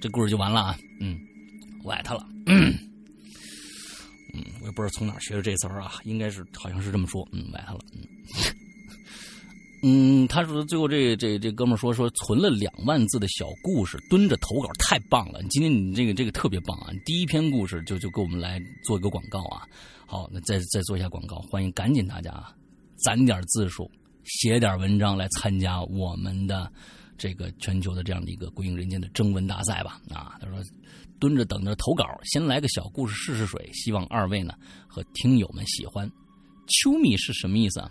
[0.00, 0.78] 这故事就完了啊！
[1.00, 1.18] 嗯，
[1.82, 2.24] 我爱他了。
[2.46, 2.72] 嗯，
[4.60, 7.28] 我也不知道从哪学的这词儿啊，应该是好像是这么说。
[7.32, 7.80] 嗯，崴他了。
[7.92, 8.06] 嗯，
[10.22, 15.42] 嗯，他说最后这这这哥们说说存了两万字的小故事，蹲着投稿，太棒了！
[15.50, 16.94] 今天你这个这个特别棒啊！
[17.04, 19.66] 第一篇故事就就给我们来做一个广告啊。
[20.06, 22.54] 好，那再再做一下广告，欢迎赶紧大家啊，
[23.04, 23.90] 攒点字数，
[24.24, 26.70] 写点文章来参加我们的
[27.16, 30.00] 这个全球的这样的一个归隐人间的征文大赛吧。
[30.10, 30.62] 啊，他说。
[31.20, 34.52] 蹲着等着投稿，先来个小故事试试水，希望二位呢
[34.86, 36.10] 和听友们喜欢。
[36.66, 37.90] 秋米是什么意思啊？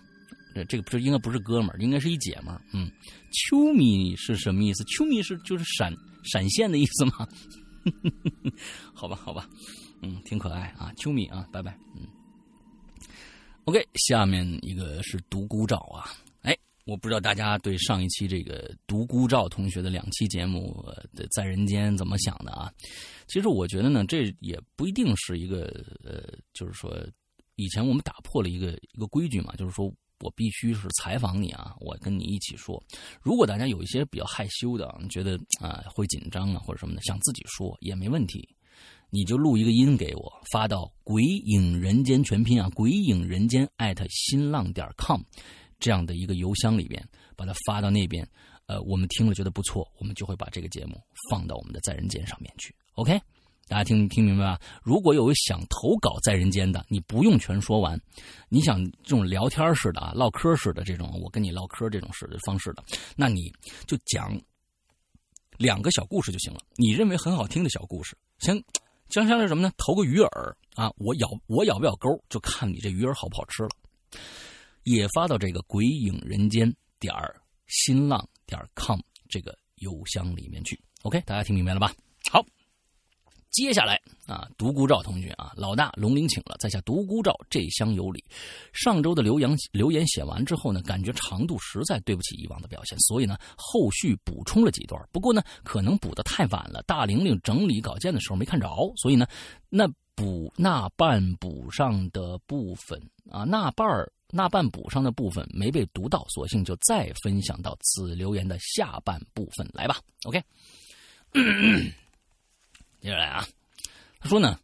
[0.53, 2.61] 这这个不是应该不是哥们儿，应该是一姐们儿。
[2.73, 2.91] 嗯，
[3.31, 4.83] 秋米是什么意思？
[4.83, 5.91] 秋米是就是闪
[6.23, 7.27] 闪现的意思吗？
[8.93, 9.49] 好吧，好吧，
[10.01, 12.05] 嗯，挺可爱啊，秋米啊，拜拜，嗯。
[13.63, 16.11] OK，下面一个是独孤照啊。
[16.85, 20.85] 我不知道大家对上一期这个独孤照同学的两期节目
[21.31, 22.71] 在人间怎么想的啊？
[23.27, 25.65] 其实我觉得呢，这也不一定是一个
[26.03, 26.93] 呃，就是说，
[27.55, 32.81] 以前我们打破了一个一个规矩嘛，就是说我必须是采访你啊，我跟你一起说。
[33.21, 38.45] 如果大家有一些比较害羞的，觉得啊会紧张啊或者什么的，想自己说也没问题，
[39.09, 45.21] 你就录一个音给我，发到“鬼影人间”全拼啊，“鬼影人间”艾特新浪点 com。
[45.83, 48.25] 这样的一个邮箱里边，把它发到那边，
[48.67, 50.95] 呃，我们听了觉得不错，我们就会把这个节目
[51.29, 52.73] 放到我们的在人间上面去。
[52.93, 53.19] OK，
[53.67, 54.61] 大家听听明白吧？
[54.81, 57.99] 如果有想投稿在人间的，你不用全说完，
[58.47, 62.83] 你想这种聊天式的啊，唠嗑式的这种，我跟你唠嗑这种式的方式的，
[63.17, 63.51] 那你
[63.85, 64.39] 就讲
[65.57, 66.61] 两个小故事就行了。
[66.77, 68.55] 你认为很好听的小故事，先
[69.09, 69.69] 将相是什么呢？
[69.75, 70.27] 投个鱼饵
[70.75, 73.69] 啊，我咬我咬不咬钩，就看你这鱼饵好不好吃了。
[74.83, 77.35] 也发到这个鬼影人间点儿
[77.67, 80.79] 新浪点儿 com 这个邮箱里面去。
[81.03, 81.93] OK，大家听明白了吧？
[82.31, 82.45] 好，
[83.51, 88.23] 接下来啊，独孤照同学啊，老大龙鳞请了，在下独孤照这厢有礼。
[88.71, 95.01] 上周的留言留言写完之后呢，感觉长度实在对不起以往的表现，所以呢，后续补充了几段。
[95.11, 99.27] 不过呢，可能补的太晚了，大玲玲整理稿件的时候没看着，所以呢，
[99.69, 104.11] 那补那半补上的部分啊，那半儿。
[104.35, 110.01] 那半补上的部分没被读到，索性就再分享到此留言的下半部分来吧。
[110.23, 110.43] OK，
[112.99, 113.47] 接下来啊，
[114.19, 114.59] 他说呢，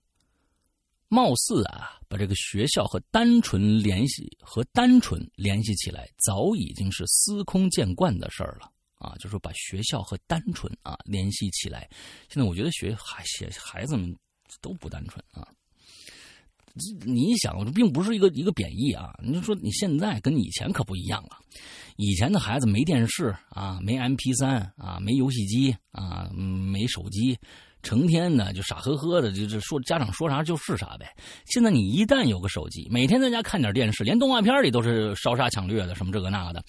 [1.07, 9.13] 貌似啊，把这个学校和单纯联系和单纯联系起来，早已经是司空见惯的事儿了啊。
[9.19, 11.87] 就说把学校和单纯啊联系起来，
[12.27, 14.17] 现在我觉得学孩孩孩子们
[14.61, 15.47] 都不单纯啊。
[17.05, 19.13] 你想，这并不是一个一个贬义啊。
[19.23, 21.37] 你就说你现在跟以前可不一样了，
[21.97, 27.37] 以前的孩子没电视啊，没 M P 三啊，没游戏机啊，没手机。
[27.81, 31.15] 成天呢就傻呵呵的，就是说家长说啥就是啥呗。
[31.45, 36.61] 现在你一旦有个手机，每天在家看点电视，连动画片里都是烧杀抢掠的，什么这个那个的，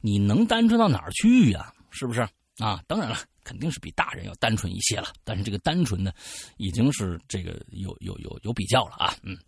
[0.00, 1.72] 你能单纯到哪儿去呀？
[1.90, 2.20] 是不是
[2.58, 2.82] 啊？
[2.88, 5.12] 当然了，肯定是比大人要单纯一些了。
[5.22, 6.10] 但是这个单纯呢，
[6.56, 9.14] 已经是这个有有有有比较了啊。
[9.22, 9.38] 嗯。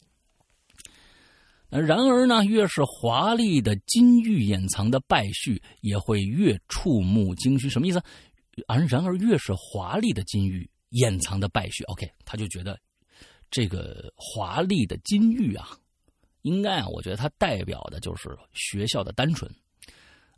[1.71, 7.69] 然而呢，越是华丽的金玉掩藏的败絮，也会越触目惊心。
[7.69, 8.03] 什么意思？
[8.67, 10.69] 而然而越是华丽的金玉。
[10.93, 12.81] 掩藏的败絮，OK，他就觉得
[13.51, 15.69] 这个华丽的金玉啊，
[16.41, 19.55] 应该啊，我觉得它代表的就是学校的单纯，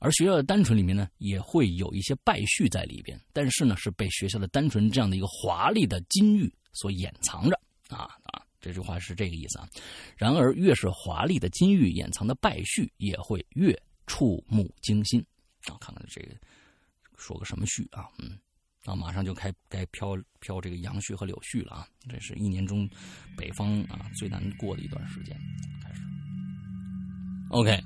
[0.01, 7.57] 而学校的单纯里面呢，也会有一些败絮在里边，但是呢，是被学校的单纯这样的一个华丽的金玉所掩藏着
[7.89, 9.69] 啊啊，这句话是这个意思啊。
[10.17, 13.75] 然而，越是华丽的金玉掩藏的败絮，也会越
[14.07, 15.25] 触目惊心
[15.67, 15.77] 啊。
[15.81, 16.35] 看看这个
[17.17, 18.39] 说个什么絮啊，嗯。
[18.87, 21.87] 啊，马上就开该飘飘这个杨絮和柳絮了啊！
[22.09, 22.89] 这是一年中
[23.37, 25.37] 北方啊最难过的一段时间。
[25.83, 26.01] 开始
[27.51, 27.79] ，OK。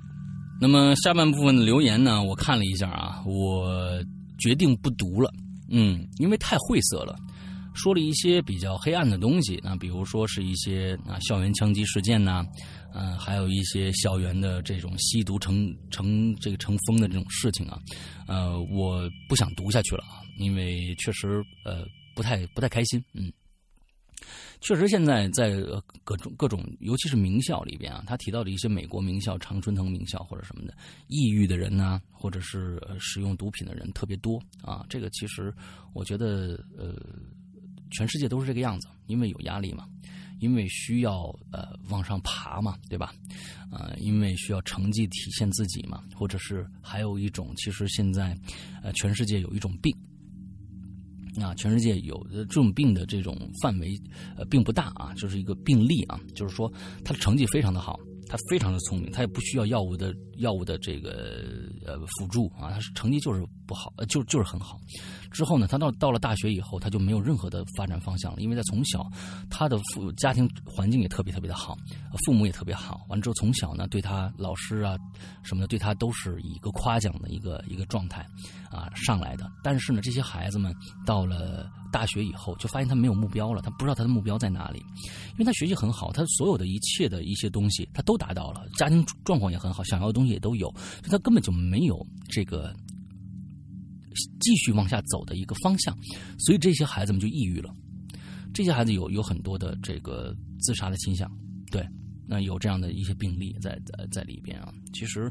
[0.60, 4.00] 那么下半部分的留言呢，我看了一下啊，我
[4.38, 5.34] 决定不读了。
[5.68, 7.18] 嗯，因为太晦涩了，
[7.74, 12.46] 说了一些比较黑暗的东西啊，比如说是一些啊校园枪击事件呐，
[12.94, 17.78] 嗯，还有一些校园的这种吸毒成成这个成风的这种事情啊，
[18.26, 20.22] 呃，我不想读下去了啊。
[20.36, 23.32] 因为确实，呃，不太不太开心，嗯，
[24.60, 25.62] 确实现在在
[26.02, 30.74] 各种各种，尤其是名校里边啊，他提到的一些美国名校、常春藤名校或者什么的，
[31.06, 34.84] 抑郁的人呢，或者是使用毒品的人特别多啊。
[34.88, 35.54] 这个其实
[35.92, 36.96] 我觉得，呃，
[37.96, 39.86] 全世界都是这个样子，因为有压力嘛。
[40.40, 43.14] 因为需要呃往上爬嘛，对吧？
[43.70, 48.36] 呃，因为需要成绩体现自己嘛，或者是还有一种，其实现在
[48.82, 49.96] 呃全世界有一种病。
[51.40, 53.98] 啊，全世界有的这种病的这种范围，
[54.36, 56.70] 呃，并不大啊，就是一个病例啊，就是说
[57.04, 64.80] 他的成绩非常的好，他非常的聪明，他也不需要药物的药物的这个呃辅助啊，他是成绩就是不好，呃，就就是很好。
[65.30, 69.04] 之后呢，他到到了大学以后，他就没有任何的发展方向了，因为他从小
[69.50, 71.76] 他的父家庭环境也特别特别的好，
[72.24, 73.04] 父母也特别好。
[73.08, 74.96] 完了之后，从小呢，对他老师啊
[75.42, 78.24] 什么的，对他都是一个夸奖的一个一个状态
[78.70, 79.50] 啊上来的。
[79.62, 80.72] 但是呢，这些孩子们
[81.04, 84.78] 到了大学以后，就发现他没有目标了，他不知道他的目标在哪里，
[85.32, 92.72] 因为他学习很好，他所有的一切的一些东西他都达到了，家庭状况也很好，想要的东西也都有，所以他根本就没有这个。
[94.40, 95.96] 继续往下走的一个方向，
[96.38, 97.74] 所以这些孩子们就抑郁了。
[98.52, 101.30] 这些孩子有有很多的这个自杀的倾向，
[101.70, 101.86] 对，
[102.26, 104.72] 那有这样的一些病例在在在里边啊。
[104.92, 105.30] 其实，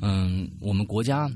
[0.00, 1.30] 嗯，我们国家，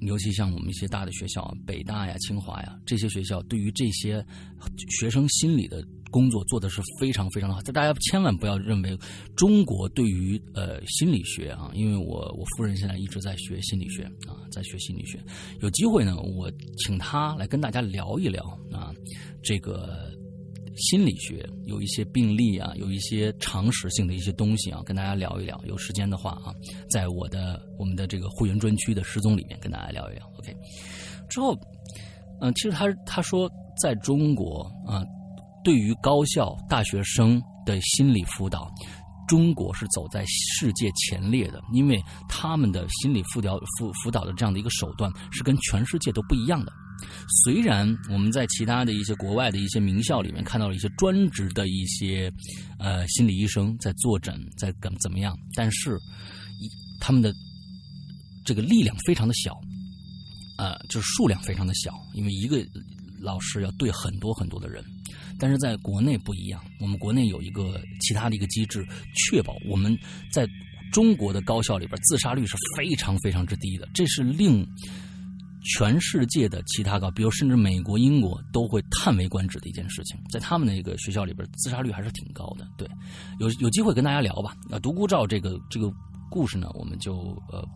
[0.00, 4.24] 尤其像我们一些大的学校，北大呀、清华呀这些学校，对于这些
[4.90, 5.86] 学生心理的。
[6.10, 8.96] 工作做的是非常非常的好，大家千万不要认为
[9.36, 15.18] 中国对于呃心理学啊，因为我我夫人现在一直在学心理学啊，在学心理学，
[15.60, 18.42] 有机会呢，我请她来跟大家聊一聊
[18.72, 18.94] 啊，
[19.42, 20.10] 这个
[20.76, 25.60] 心理学有一些病例啊，有一些常识性的一些东西啊，跟大家聊一聊。
[25.66, 26.54] 有时间的话啊，
[26.88, 30.24] 在我的我们的这个会员专区的失踪里面跟大家聊一聊。
[30.38, 30.54] OK，
[31.28, 31.58] 之后
[32.40, 33.50] 嗯，其实他他说
[33.82, 35.04] 在中国啊。
[35.66, 38.72] 对于高校大学生的心理辅导，
[39.26, 46.72] 中国是走在世界前列的，因为他们的心理辅导辅辅导的这样的一个手段是跟全世界都不一样的。
[47.44, 52.32] 虽然我们在其他的一些国外的一些名校里面看到了一些专职的一些
[52.78, 55.98] 呃心理医生在坐诊，在怎怎么样，但是
[57.00, 57.34] 他们的
[58.44, 59.60] 这个力量非常的小，
[60.58, 62.64] 呃，就是数量非常的小，因为一个
[63.18, 64.84] 老师要对很多很多的人。
[65.38, 69.96] 但是在国内不一样，我们国内有一个其他的一个机制，确保我们
[70.30, 70.46] 在
[70.92, 74.66] 中国的高校里边自杀率是非常非常之低的，这是令
[75.74, 82.66] 全世界的其他高，比如甚至美国、英国都会叹为观止的一件事情，在他们那个学校里边自杀率还是挺高的。
[82.76, 82.88] 对，
[83.40, 84.56] 有有机会跟大家聊吧。
[84.70, 85.92] 那独孤照这个这个
[86.30, 87.66] 故事呢，我们就呃。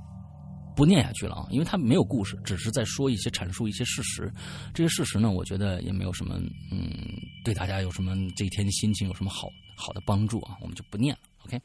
[0.81, 4.33] 不念下去了啊，因为他没有故事，只是在说一些阐述一些事实。
[4.73, 6.41] 这些事实呢，我觉得也没有什么，
[6.73, 11.21] 嗯，对大家有什么这一天的心情有什么好好的帮助啊，我们就不念了。
[11.45, 11.61] OK，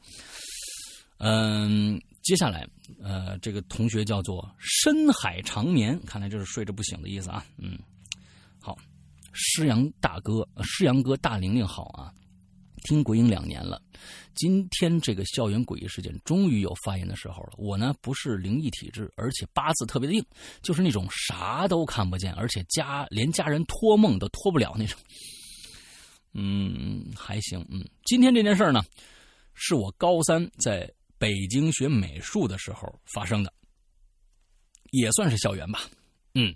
[1.16, 2.68] 嗯，接下来，
[3.02, 7.42] 呃，这个同学叫做深海长眠，看来就是睡着不醒的意思啊。
[7.56, 7.78] 嗯，
[8.60, 8.76] 好，
[9.32, 12.12] 诗阳大哥，诗阳哥大玲玲好啊。
[12.86, 13.82] 听鬼影两年了，
[14.34, 17.52] 今天这个校园诡异事件终于有发言的时候了。
[17.58, 20.24] 我呢不是灵异体质，而且八字特别的硬，
[20.62, 24.98] 就是那种啥都看不见，而且家连家人托梦都托不了那种。
[26.32, 27.66] 嗯，还行。
[27.70, 28.82] 嗯，今天这件事呢，
[29.54, 33.52] 是我高三在北京学美术的时候发生的，
[34.90, 35.80] 也算是校园吧。
[36.34, 36.54] 嗯，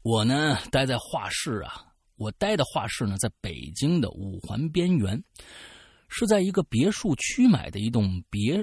[0.00, 5.22] 我呢待在画室啊，我待的画室呢在北京的五环边缘，
[6.08, 8.58] 是在一个别墅区买的一栋别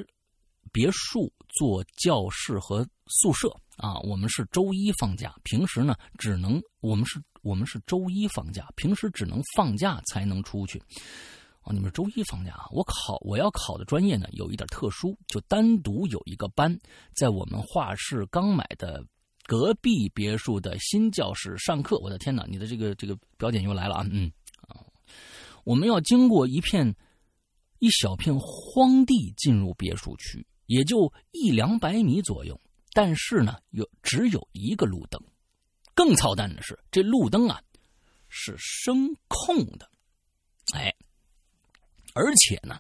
[0.72, 4.00] 别墅做教室和宿舍啊。
[4.02, 7.22] 我们是周一放假，平时呢只能我们是。
[7.42, 10.78] 我们是周一放假，平时只能放假才能出去。
[11.62, 12.68] 哦，你们周一放假啊？
[12.70, 16.78] 我考我要考的专业呢，有一点特殊，就单独有一个班，
[17.16, 19.02] 在我们画室刚买的
[19.50, 21.98] 隔壁别墅的新教室上课。
[21.98, 24.06] 我的天哪，你的这个这个表姐又来了啊！
[24.12, 24.32] 嗯，
[25.64, 26.96] 我们要经过一片
[27.80, 32.62] 一小片荒地进入别墅区，也就一两百米左右，
[32.94, 35.20] 但是呢，有只有一个路灯。
[35.96, 37.60] 更操蛋的是，这路灯啊
[38.28, 39.90] 是声控的，
[40.74, 40.94] 哎，
[42.14, 42.80] 而且呢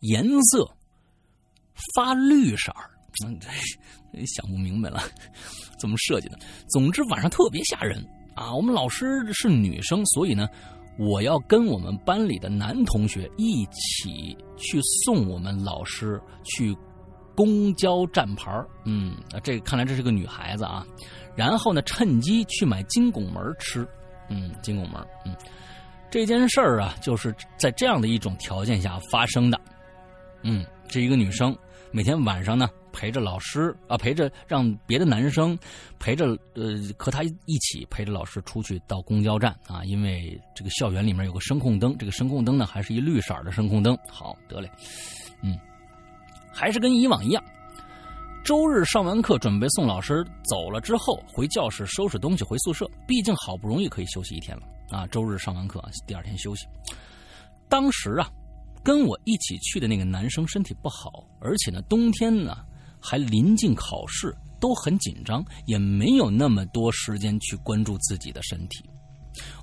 [0.00, 0.68] 颜色
[1.94, 3.38] 发绿色儿，嗯，
[4.26, 5.00] 想不明白了，
[5.78, 6.38] 怎么设计的？
[6.68, 8.04] 总之晚上特别吓人
[8.34, 8.54] 啊！
[8.54, 10.48] 我们老师是女生，所以呢，
[10.98, 16.76] 我要跟我们班里的男同学一起去送我们老师去
[17.34, 18.52] 公交站牌
[18.84, 20.86] 嗯，这看来这是个女孩子啊。
[21.34, 23.86] 然后呢，趁机去买金拱门吃，
[24.28, 25.34] 嗯，金拱门，嗯，
[26.10, 29.60] 这件事儿啊，就是在这样的一种条件下发生的，
[30.42, 31.56] 嗯，这一个女生
[31.90, 35.58] 每天晚上呢陪着老师啊，陪着让别的男生
[35.98, 44.70] 陪着呃和他一起陪着老师出去到公交站啊，因为这个校园里面有个声控灯，这个声控灯呢还是一绿色的声控灯，好得嘞，
[45.42, 45.58] 嗯，
[46.52, 47.42] 还是跟以往一样。
[48.44, 52.88] 周日上完课，准备送老师走了之后，回教室收拾东西回宿舍。
[53.06, 55.06] 毕竟好不容易可以休息一天了啊！
[55.08, 56.66] 周日上完课，第二天休息。
[57.68, 58.30] 当时啊，
[58.82, 62.58] 跟我一起去的那个男生身体不好，而且呢，冬天呢
[63.00, 68.84] 还临近考试，都很紧张，也没有那么多时间去关注自己的身体。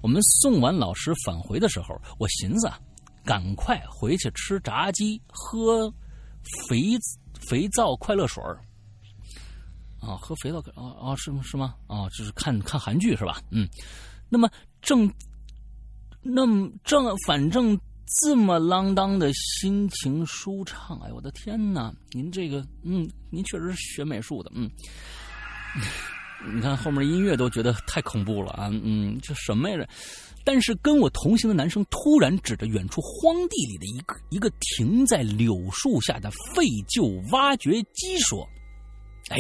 [0.01, 2.79] 我们送完老师返回的时候，我寻思啊，
[3.23, 5.91] 赶快回去吃炸鸡，喝
[6.69, 6.97] 肥
[7.49, 8.41] 肥皂快乐水。
[9.99, 11.41] 啊，喝肥皂啊啊，是吗？
[11.41, 11.75] 是吗？
[11.87, 13.41] 啊，就是看看韩剧是吧？
[13.49, 13.67] 嗯，
[14.29, 14.47] 那么
[14.81, 15.11] 正，
[16.21, 21.93] 那么正，反正这么啷当的心情舒畅，哎呦，我的天哪！
[22.11, 24.69] 您这个，嗯，您确实是学美术的，嗯，
[26.53, 29.87] 你看后面音乐都觉得太恐怖了啊，嗯，这什么呀？
[30.43, 38.47] 但是跟我同行的男生突然指着远处荒地里的一个一个停在柳树下的废旧挖掘机说
[39.29, 39.37] ：“哎。”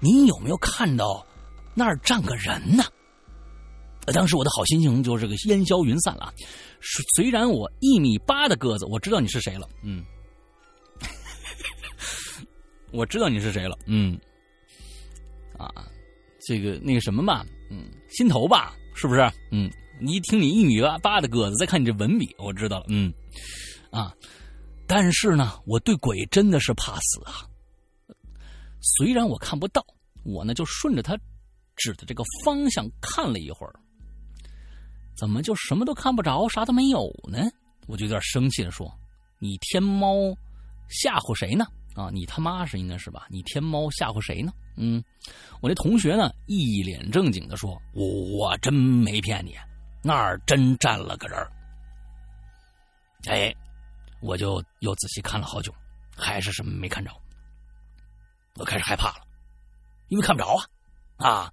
[0.00, 1.26] 你有没有看到
[1.74, 2.84] 那儿站个人呢？
[4.12, 6.32] 当时我的好心情就这个烟消云散了。
[7.16, 9.68] 虽然我一米八的个子，我知道你是谁了。
[9.82, 10.04] 嗯，
[12.92, 13.78] 我知道你是谁了。
[13.86, 14.18] 嗯，
[15.56, 15.72] 啊，
[16.46, 19.20] 这个那个什么吧，嗯，心头吧，是不是？
[19.50, 22.86] 嗯，你一听你一米八八的个子，再看你这文笔，我知道了。
[22.88, 23.12] 嗯，
[23.90, 24.14] 啊，
[24.86, 27.46] 但是呢，我对鬼真的是怕死啊。
[28.80, 29.84] 虽然我看不到，
[30.24, 31.18] 我呢就顺着他
[31.74, 33.74] 指的这个方向看了一会儿，
[35.18, 37.40] 怎么就什么都看不着，啥都没有呢？
[37.88, 38.88] 我就有点生气的说
[39.40, 40.14] ：“你天猫
[40.88, 41.66] 吓唬谁呢？
[41.96, 43.26] 啊，你他妈是应该是吧？
[43.28, 45.02] 你天猫吓唬谁呢？”嗯，
[45.60, 49.56] 我那同学呢一脸正经的说：“我真没骗你，
[50.04, 51.36] 那儿真站了个人。”
[53.26, 53.52] 哎，
[54.20, 55.74] 我就又仔细看了好久，
[56.16, 57.10] 还是什么没看着。
[58.54, 59.26] 我开始害怕了，
[60.06, 60.54] 因为看不着
[61.16, 61.52] 啊，啊，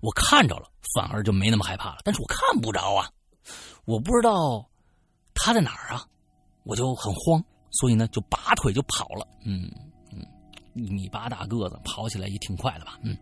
[0.00, 1.98] 我看着了，反而就没那么害怕了。
[2.04, 3.10] 但是我看不着啊，
[3.84, 4.64] 我不知道
[5.34, 6.04] 他在哪儿啊，
[6.64, 9.26] 我就很慌，所以呢，就拔腿就跑了。
[9.44, 9.70] 嗯
[10.12, 10.24] 嗯，
[10.74, 12.98] 一米八大个子，跑起来也挺快的吧？
[13.02, 13.16] 嗯，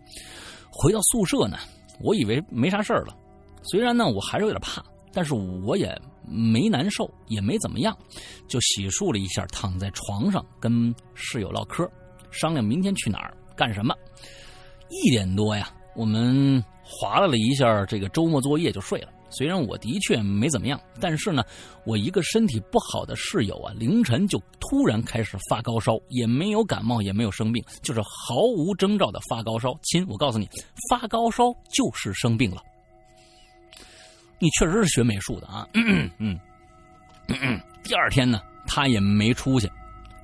[0.70, 1.58] 回到宿舍呢，
[2.00, 3.16] 我以为没啥事儿了，
[3.62, 7.96] 虽然呢，我还是有点怕，但是我也没难受，也没怎么样，
[8.48, 11.90] 就洗漱了一下，躺在床上跟室友唠嗑。
[12.30, 13.94] 商量明天去哪儿干什么？
[14.90, 19.08] 一点多呀，我们划拉了一下这个周末作业就睡了。
[19.28, 21.42] 虽然我的确没怎么样，但是呢，
[21.84, 29.76] 我一个身体不好的室友啊，凌晨就突然开始发高烧，也没有感冒，也没有生病，就是毫无征兆的发高烧。
[29.82, 30.48] 亲，我告诉你，
[30.88, 32.62] 发高烧就是生病了。
[34.38, 36.38] 你确实是学美术的啊，嗯嗯,
[37.26, 37.60] 嗯。
[37.82, 39.68] 第二天呢，他也没出去，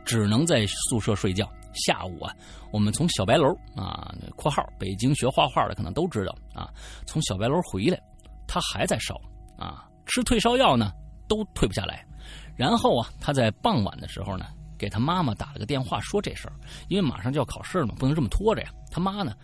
[0.04, 1.50] 只能在宿舍睡觉。
[1.74, 2.34] 下午啊，
[2.70, 6.72] 我们从小白楼啊（括号北京学画画的可能都知道啊），
[7.06, 8.00] 从小白楼回来，
[8.46, 9.20] 他还在烧
[9.58, 10.92] 啊，吃退烧药呢
[11.28, 12.06] 都退不下来。
[12.56, 14.46] 然后啊，他在傍晚的时候呢，
[14.78, 16.54] 给他妈妈打了个电话说这事儿，
[16.88, 18.70] 因为马上就要考试了嘛，不能这么拖着呀。
[18.90, 19.34] 他妈呢，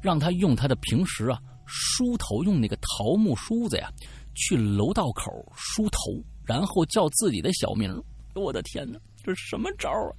[0.00, 3.88] 让他用他的平时啊梳头用那个桃木梳子呀，
[4.34, 5.98] 去楼道口梳头，
[6.44, 8.02] 然后叫自己的小名。
[8.34, 10.12] 我的天哪，这什么招啊？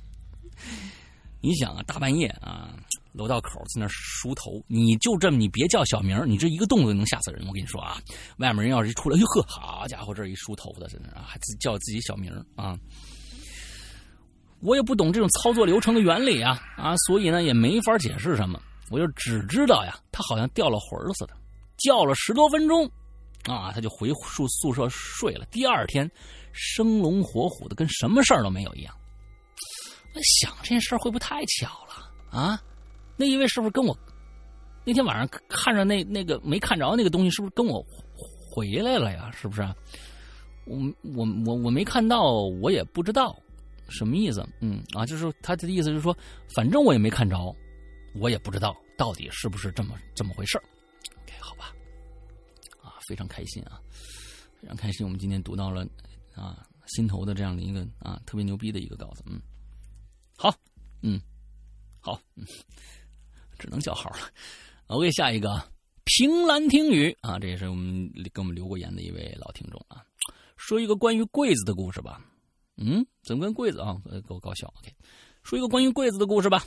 [1.39, 2.75] 你想啊，大半夜啊，
[3.11, 7.45] 楼道口在那梳头，你就这么，你别叫小名，你这一个动作能吓死人。
[7.47, 8.01] 我跟你说啊，
[8.37, 12.77] 外面人要是一出来，哟呵，好家伙，这一梳头的，在那还自叫自己小名啊。
[14.61, 18.59] 我也不懂这种操作流程的原理啊啊，所以呢也没法解释什么。
[18.89, 21.33] 我就只知道呀，他好像掉了魂似的，
[21.77, 22.89] 叫了十多分钟，
[23.43, 25.45] 啊，他就回宿宿舍睡了。
[25.51, 26.09] 第二天，
[26.51, 28.95] 生龙活虎的，跟什么事儿都没有一样。
[30.23, 32.61] 想这件事会不会太巧了啊？
[33.15, 33.97] 那一位是不是跟我
[34.85, 37.85] 那天晚上看着那那个没看着那个东西，是不是跟我
[38.49, 39.31] 回来了呀？
[39.31, 39.61] 是不是？
[40.65, 40.77] 我
[41.15, 43.37] 我我我没看到，我也不知道
[43.89, 44.47] 什么意思。
[44.59, 46.15] 嗯啊，就是他的意思，就是说，
[46.53, 47.55] 反正我也没看着，
[48.15, 50.57] 我也不知道到底是不是这么这么回事
[51.23, 51.73] OK，好吧。
[52.81, 53.79] 啊，非常开心啊，
[54.61, 55.05] 非常开心。
[55.05, 55.87] 我们今天读到了
[56.35, 59.41] 啊心头的这样的一个啊特别牛逼的一个稿子，嗯。
[60.37, 60.53] 好，
[61.01, 61.19] 嗯，
[61.99, 62.45] 好，嗯，
[63.57, 64.17] 只能叫号了。
[64.87, 65.61] OK，下一个
[66.05, 70.05] 凭栏听雨啊，这也是我们给我们留过言的一位老听众啊。
[70.55, 72.23] 说一个关于柜子的故事吧。
[72.77, 73.99] 嗯，怎么跟柜子啊？
[74.27, 74.71] 给我搞笑。
[74.77, 74.93] OK，
[75.43, 76.63] 说一个关于柜子的故事吧。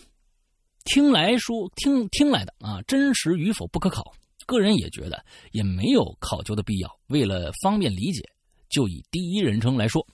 [0.85, 4.13] 听来说听听来的啊，真实与否不可考。
[4.47, 7.01] 个人也觉得也没有考究的必要。
[7.07, 8.23] 为了方便理解，
[8.69, 10.05] 就以第一人称来说。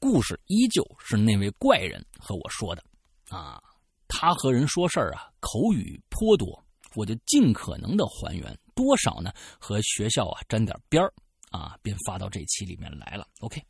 [0.00, 2.82] 故事依旧是那位怪人和我说的，
[3.28, 3.62] 啊，
[4.08, 6.64] 他和人说事儿啊，口语颇多，
[6.96, 11.12] 我就尽可能的还原，多少呢和学校啊沾点边儿，
[11.50, 13.28] 啊，便发到这期里面来了。
[13.40, 13.62] OK，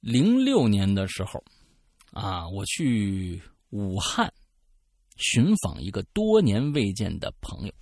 [0.00, 1.42] 零六年的时候，
[2.10, 3.40] 啊，我去
[3.70, 4.30] 武汉
[5.18, 7.72] 寻访一个多年未见的朋友。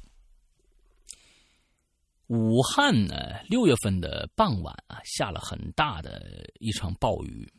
[2.29, 7.51] 武汉呢，六月份的傍晚啊，下了很大的一场暴雨，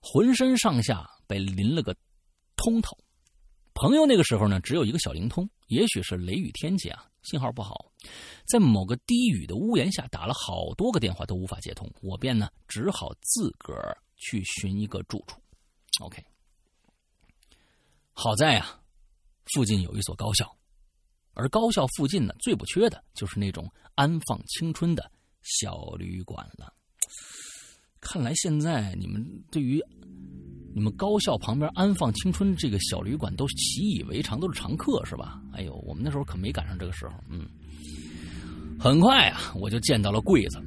[0.00, 1.94] 浑身上下被淋了个
[2.54, 2.96] 通透。
[3.74, 7.90] 朋友那个时候呢，只有一个小灵通，也许是雷雨天气啊，信号不好，
[8.46, 15.40] 在某个低雨的屋檐下打了好多个电话都无法接通，我便呢只好自个儿去寻一个住处。
[16.00, 16.24] OK，
[18.12, 18.80] 好在啊，
[19.52, 20.57] 附近有一所高校。
[21.38, 23.64] 而高校附近呢，最不缺的就是那种
[23.94, 25.08] 安放青春的
[25.42, 26.72] 小旅馆了。
[28.00, 29.80] 看来现在你们对于
[30.74, 35.40] 你们高校旁边安放青春这个小旅馆都习以为常，都是常客是吧？
[35.52, 37.14] 哎呦，我们那时候可没赶上这个时候。
[37.30, 37.46] 嗯，
[38.78, 40.60] 很快啊，我就见到了柜子，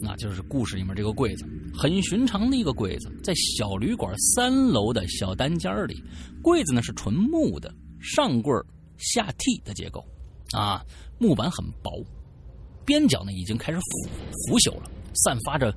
[0.00, 1.44] 那就是故事里面这个柜子，
[1.74, 6.00] 很寻常的一个柜子，在小旅馆三楼的小单间里，
[6.42, 8.54] 柜子呢是纯木的，上柜
[8.98, 10.04] 下屉的结构，
[10.52, 10.84] 啊，
[11.18, 12.04] 木板很薄，
[12.84, 14.10] 边角呢已经开始腐
[14.48, 15.72] 腐朽了，散发着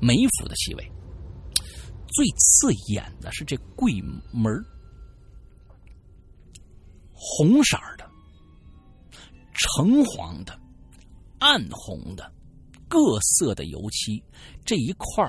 [0.00, 0.92] 霉腐的气味。
[2.08, 4.00] 最刺眼的是这柜
[4.32, 4.54] 门
[7.12, 8.08] 红色的、
[9.54, 10.56] 橙黄的、
[11.40, 12.30] 暗红的，
[12.86, 14.22] 各色的油漆，
[14.64, 15.24] 这一块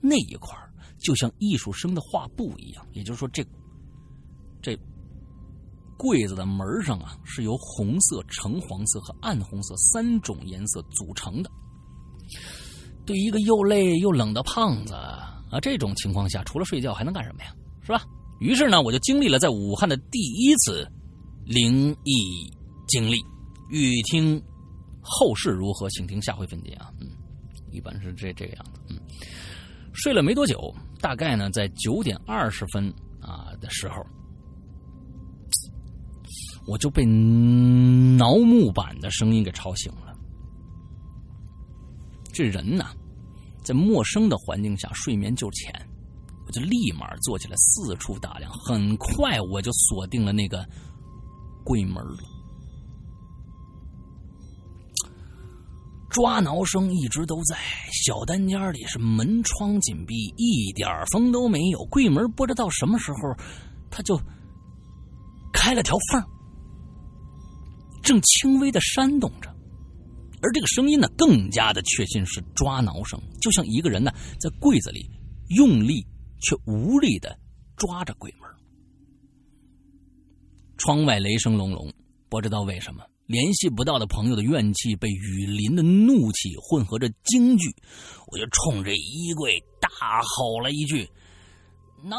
[0.00, 0.56] 那一块
[0.98, 2.86] 就像艺术生的画布一样。
[2.92, 3.44] 也就是说，这
[4.62, 4.78] 这。
[5.98, 11.50] 柜子的门上啊，是由红色、橙黄色和暗红色三种颜色组成的。
[13.04, 17.52] 对一个又累又冷的胖子啊，这种情况下，除了睡觉还能干什么呀？
[17.82, 18.06] 是吧？
[18.38, 20.88] 于是呢，我就经历了在武汉的第一次
[21.44, 22.52] 灵异
[22.86, 23.18] 经历。
[23.70, 24.40] 欲听
[25.02, 26.90] 后事如何，请听下回分解啊。
[27.00, 27.08] 嗯，
[27.72, 28.80] 一般是这这个样子。
[28.88, 28.98] 嗯，
[29.92, 32.88] 睡了没多久，大概呢在九点二十分
[33.20, 33.96] 啊的时候。
[36.68, 40.14] 我就被挠木板的声音给吵醒了。
[42.30, 42.90] 这人呐，
[43.64, 45.72] 在陌生的环境下睡眠就浅，
[46.46, 48.52] 我就立马坐起来四处打量。
[48.52, 50.62] 很快我就锁定了那个
[51.64, 52.18] 柜门了。
[56.10, 57.56] 抓挠声一直都在，
[57.92, 61.82] 小单间里是门窗紧闭，一点风都没有。
[61.86, 63.34] 柜门不知道什么时候，
[63.90, 64.20] 它就
[65.50, 66.22] 开了条缝。
[68.08, 69.54] 正轻微的扇动着，
[70.40, 75.10] 而这个声音呢，更加的确信是抓挠声，就像一个人呢在柜子里
[75.50, 76.02] 用力
[76.40, 77.38] 却无力的
[77.76, 78.48] 抓着柜门。
[80.78, 81.92] 窗外雷声隆隆，
[82.30, 87.68] 不知道为什么，联系不到的朋友的怨气被雨淋的怒气混合着惊惧，
[88.28, 89.90] 我就冲着衣柜大
[90.22, 91.06] 吼了一句
[92.02, 92.16] ：“挠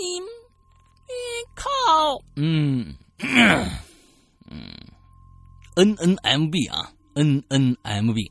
[0.00, 0.20] 你，
[1.56, 2.94] 靠！”嗯
[4.48, 4.62] 嗯
[5.76, 8.30] ，N N M B 啊，N N M B，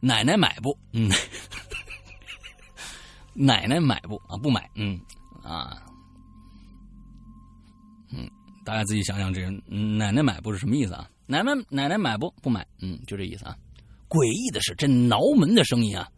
[0.00, 0.76] 奶奶买不？
[0.92, 1.10] 嗯，
[3.34, 4.36] 奶奶买不啊？
[4.42, 4.70] 不买？
[4.74, 5.00] 嗯
[5.42, 5.82] 啊。
[8.12, 8.30] 嗯，
[8.64, 11.10] 大家自己想想，这奶奶买不是什么意思啊？
[11.26, 12.66] 奶奶奶奶买不不买？
[12.80, 13.56] 嗯，就这意思啊。
[14.08, 16.08] 诡异的是，这挠门的声音啊，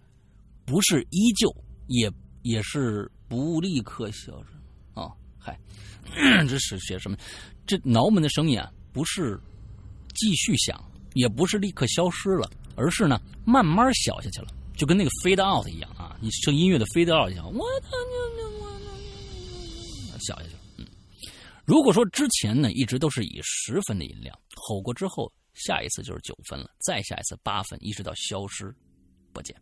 [0.66, 1.49] 不是依旧，
[1.87, 2.12] 也
[2.43, 4.49] 也是不立刻消失。
[4.95, 5.59] 哦，嗨，
[6.47, 7.16] 这是写什么？
[7.68, 9.38] 这挠门的声音啊，不是
[10.14, 20.54] 继续响，也不是立刻消失了，而是呢，慢慢小下去了，就跟那个 fade out 一样啊，你声音乐的 fade out 一样，我操你你我小下去。
[20.78, 20.86] 嗯
[21.66, 28.74] 如果说之前呢一直都是以十分的音量吼过之后，下一次就是九分了，再下一次八分，一直到消失
[29.34, 29.54] 不见。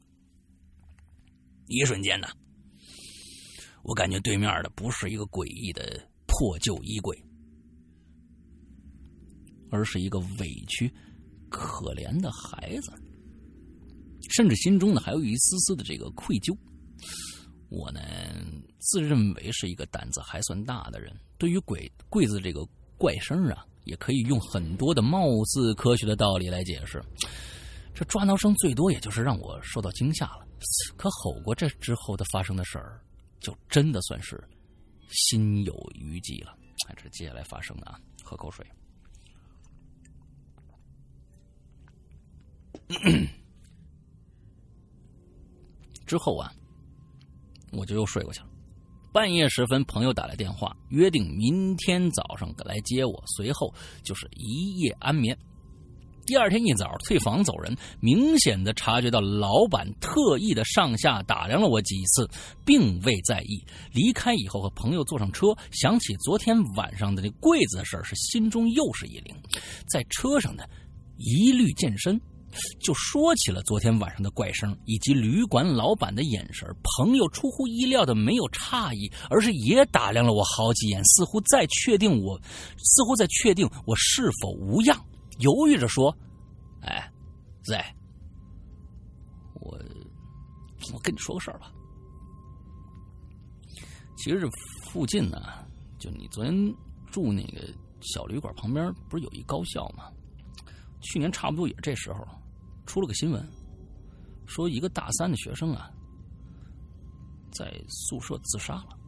[1.66, 2.28] 一瞬间呢，
[3.82, 7.20] 我感觉对面的不是一个诡异的破旧衣柜，
[9.70, 10.92] 而是一个委屈
[11.48, 12.92] 可怜的孩子，
[14.30, 16.56] 甚至心中呢还有一丝丝的这个愧疚。
[17.68, 18.00] 我呢，
[18.78, 21.14] 自认为是一个胆子还算大的人。
[21.36, 22.64] 对于鬼柜子这个
[22.96, 27.02] 怪声啊，也可以用很多的貌似科学的道理来解释。
[27.92, 30.46] 这抓挠声最多也就是让我受到惊吓了，
[30.96, 33.00] 可吼过这之后的发生的事儿，
[33.40, 34.42] 就真的算是
[35.10, 36.56] 心有余悸了。
[36.86, 38.64] 看这接下来发生的啊，喝口水。
[46.06, 46.52] 之后啊。
[47.72, 48.46] 我就又睡过去了。
[49.12, 53.22] 半夜时分，朋友打来电话，约定明天早上来接我。
[53.36, 55.36] 随后就是一夜安眠。
[56.24, 62.26] 第二天一早退房走人，明显的察觉到老板特意的上下打量了我几次，
[62.64, 63.62] 并未在意。
[63.92, 69.34] 离开以后和朋友坐上车，想起昨天晚上的那柜子的事是心中又是一灵。
[69.86, 70.62] 在车上呢，
[71.18, 72.18] 一律健身。
[72.80, 76.66] 就说起了昨天晚上的怪声，以及旅馆老板的眼神。
[76.82, 82.40] 朋友出乎意料的没有诧异，而是也打量了我好几眼，似乎在确定我，
[82.78, 84.98] 似乎在确定我是否无恙，
[85.38, 86.16] 犹豫着说
[86.82, 87.12] ：“哎，
[87.64, 87.94] 在，
[89.54, 89.78] 我，
[90.92, 91.70] 我跟你说个事儿吧。
[94.16, 94.48] 其实这
[94.82, 95.42] 附近呢，
[95.98, 96.74] 就你昨天
[97.10, 97.68] 住那个
[98.00, 100.04] 小旅馆旁边，不是有一高校吗？
[101.02, 102.26] 去年差不多也是这时候。”
[102.86, 103.46] 出了个新闻，
[104.46, 105.90] 说一个大三的学生啊，
[107.52, 108.98] 在宿舍自杀了。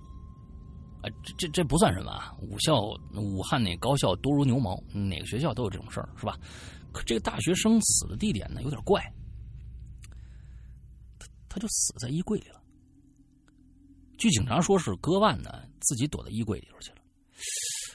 [1.00, 2.36] 啊，这这这不算什么啊！
[2.40, 2.82] 武校
[3.14, 6.36] 武汉那高校多如牛毛，哪个学校都有这种事儿，是吧？
[6.92, 9.00] 可这个大学生死的地点呢，有点怪。
[11.20, 12.60] 他他就死在衣柜里了。
[14.18, 16.96] 据警察说是割腕呢，自己躲到衣柜里头去了。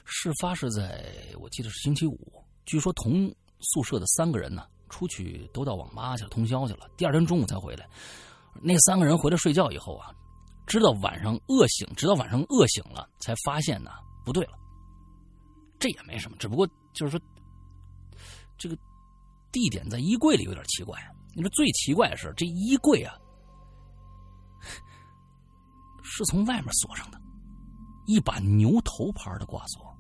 [0.06, 2.42] 事发是在我记得是星期五。
[2.66, 3.30] 据说同
[3.60, 4.66] 宿舍的三个人呢。
[4.94, 6.88] 出去都到网吧去了，通宵去了。
[6.96, 7.90] 第二天中午才回来。
[8.62, 10.14] 那三个人回来睡觉以后啊，
[10.68, 13.90] 直到晚上饿醒，直到晚上饿醒了，才发现呢
[14.24, 14.54] 不对了。
[15.80, 17.20] 这也没什么，只不过就是说，
[18.56, 18.78] 这个
[19.52, 21.00] 地点在衣柜里有点奇怪。
[21.34, 23.16] 你说最奇怪的是，这衣柜啊
[26.04, 27.20] 是从外面锁上的，
[28.06, 29.93] 一把牛头牌的挂锁。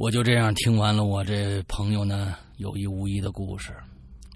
[0.00, 3.76] 我就这样听完了我这朋友呢有意无意的故事，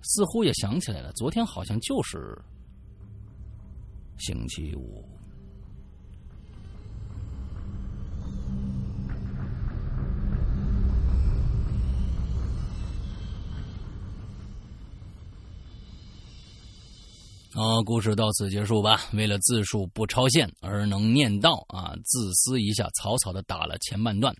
[0.02, 2.38] 似乎也想起来了，昨天好像就是
[4.18, 5.02] 星期五。
[17.54, 19.00] 好，故事到此结束吧。
[19.14, 24.30] 为了字数不超限而能念到啊，自私一下，草草的打了前半段。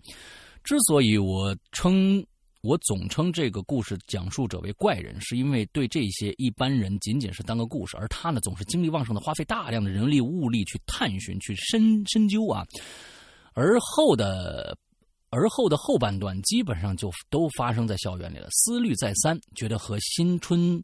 [0.65, 2.25] 之所以我称
[2.61, 12.65] 我总称这个故事讲述者为怪人，是因为对这些一般人仅仅是当个故事，而他呢总是精力旺盛的，花费大量的人力物力去探寻、去深深究啊。
[13.53, 14.75] 而后的
[15.29, 20.83] 而后的后半段基本上就都发生在校园里了，思虑再三，觉得和新春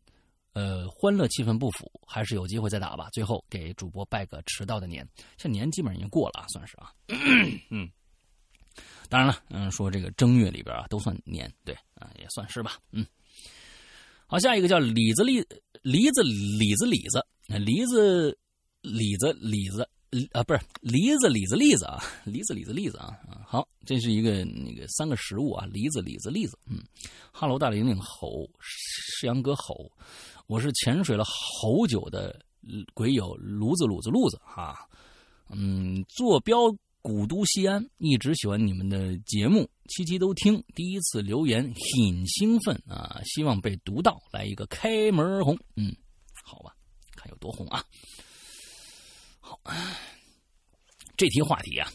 [0.54, 3.10] 呃欢乐气氛不符，还是有机会再打吧。
[3.12, 5.04] 最后给主播拜个迟到的年，
[5.38, 6.92] 这年基本上已经过了啊，算是啊，
[7.72, 7.90] 嗯。
[9.12, 13.06] 当然了，嗯，说这个正月里边啊，都算年，对啊，也算是吧，嗯。
[14.26, 15.46] 好，下一个叫李子李
[15.82, 18.38] 梨子李子李子梨子
[18.82, 19.82] 李子李子
[20.32, 23.14] 啊，不是梨子李子栗子啊，梨子李子栗子啊。
[23.46, 26.58] 好，这是一个那个三个食物啊，梨子李子栗子。
[26.66, 26.82] 嗯，
[27.34, 29.92] 哈喽，大玲玲吼，世阳哥吼，
[30.48, 32.40] 我是潜水了好久的
[32.94, 34.88] 鬼友炉子炉子炉子哈，
[35.50, 36.74] 嗯，坐标。
[37.02, 40.64] 古都西安，一直喜欢你们的节目，期期都听。
[40.76, 45.58] 第一次留言很兴奋啊，希望被读到，来一个开门红。
[45.76, 45.96] 嗯，
[46.44, 46.76] 好吧，
[47.16, 47.84] 看有多红啊。
[49.40, 49.60] 好，
[51.18, 51.92] 这题话题啊，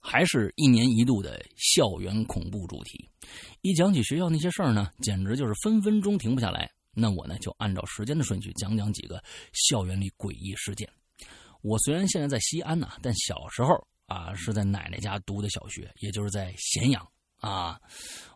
[0.00, 3.08] 还是一年一度的校园恐怖主题。
[3.62, 6.68] 一讲起学校那些事儿呢，简直就是分分钟停不下来。
[6.92, 9.22] 那我呢，就按照时间的顺序讲讲几个
[9.52, 10.90] 校园里诡异事件。
[11.62, 13.86] 我虽然现在在西安呢，但小时候。
[14.10, 17.80] 啊，是在奶奶家读的小学，也就是在咸阳啊。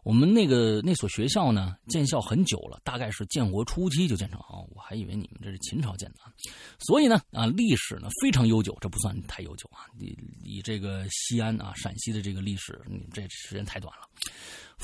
[0.05, 4.63] 我们那个那所学校呢，建校很久了，大概是建国初期就建成啊。
[4.73, 6.21] 我还以为你们这是秦朝建的，
[6.79, 9.91] 所以呢啊，历史呢非常悠久，这不算太悠久啊。
[9.99, 14.09] 以以这个西安啊，陕西的这个历史，你这时间太短了。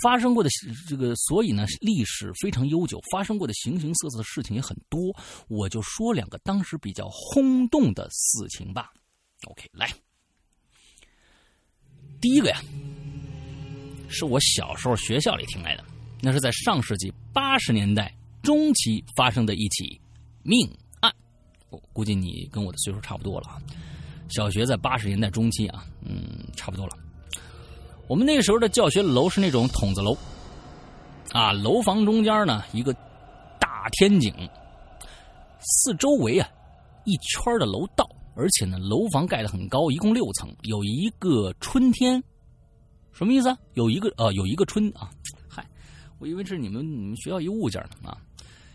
[0.02, 0.50] 发生过的
[0.88, 5.14] 这个，所以呢，历史非常悠久，发生过的形形色色的事情也很多。
[5.46, 8.90] 我就说两个当时比较轰动的事情吧。
[9.46, 9.88] OK，来。
[12.20, 12.60] 第一个呀，
[14.08, 15.84] 是我小时候学校里听来的，
[16.20, 19.98] 那是在上世纪八十年代中期发生的一起
[20.42, 21.10] 命案。
[21.70, 23.56] 我估计你跟我的岁数差不多了啊，
[24.28, 26.92] 小学在八十年代中期啊，嗯，差不多了。
[28.06, 30.14] 我们那个时候的教学楼是那种筒子楼，
[31.30, 32.92] 啊，楼房中间呢一个
[33.58, 34.34] 大天井，
[35.60, 36.46] 四周围啊
[37.04, 38.09] 一圈的楼道。
[38.34, 40.48] 而且呢，楼房盖的很高，一共六层。
[40.62, 42.22] 有一个春天，
[43.12, 43.58] 什么意思啊？
[43.74, 45.10] 有一个呃，有一个春啊，
[45.48, 45.66] 嗨，
[46.18, 48.16] 我以为是你们你们学校一物件呢啊。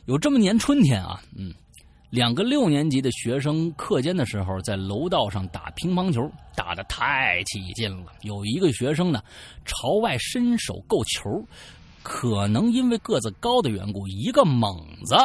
[0.06, 1.52] 有这么年春天啊，嗯，
[2.12, 6.22] 两个六年级的学生课间的时候在楼道上打乒乓球，
[6.56, 8.12] 打的太起劲了。
[8.22, 9.24] 有一个学生呢，
[9.66, 11.44] 朝外伸手够球，
[12.04, 15.16] 可能因为个子高的缘故，一个猛子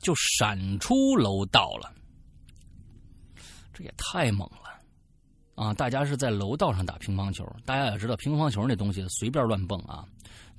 [0.00, 1.93] 就闪出楼道了。
[3.74, 4.80] 这也太猛了，
[5.56, 5.74] 啊！
[5.74, 10.06] 大家是在楼道上打乒乓球，大家也知道乒乓球那东西随便乱蹦啊，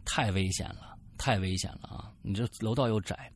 [0.03, 2.11] 太危险了，太危险了啊！
[2.22, 3.32] 你这楼道又窄，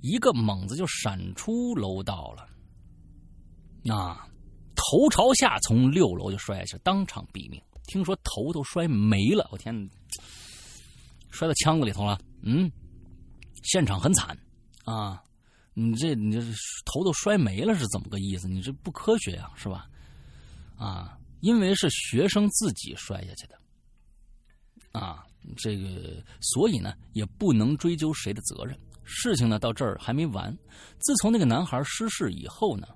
[0.00, 4.28] 一个猛子就闪出楼道了，啊，
[4.74, 7.62] 头朝下从六楼就摔下去，当场毙命。
[7.86, 9.72] 听说头都摔没了，我天，
[11.30, 12.70] 摔到枪子里头了，嗯，
[13.62, 14.36] 现场很惨
[14.84, 15.23] 啊。
[15.74, 16.40] 你这你这
[16.84, 18.48] 头都摔没了是怎么个意思？
[18.48, 19.86] 你这不科学呀，是吧？
[20.76, 23.58] 啊，因为是学生自己摔下去的，
[24.92, 25.24] 啊，
[25.56, 28.78] 这个所以呢也不能追究谁的责任。
[29.04, 30.56] 事情呢到这儿还没完，
[31.00, 32.88] 自从那个男孩失事以后呢，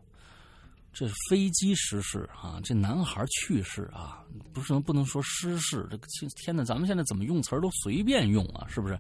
[0.93, 6.07] 这飞机失事啊，这男孩去世啊，不是不能说失事，这个
[6.43, 8.99] 天哪，咱们现在怎么用词都随便用啊，是不是？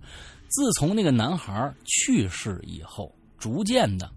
[0.48, 3.14] 自从那个男孩去世以后。
[3.38, 4.10] 逐渐的，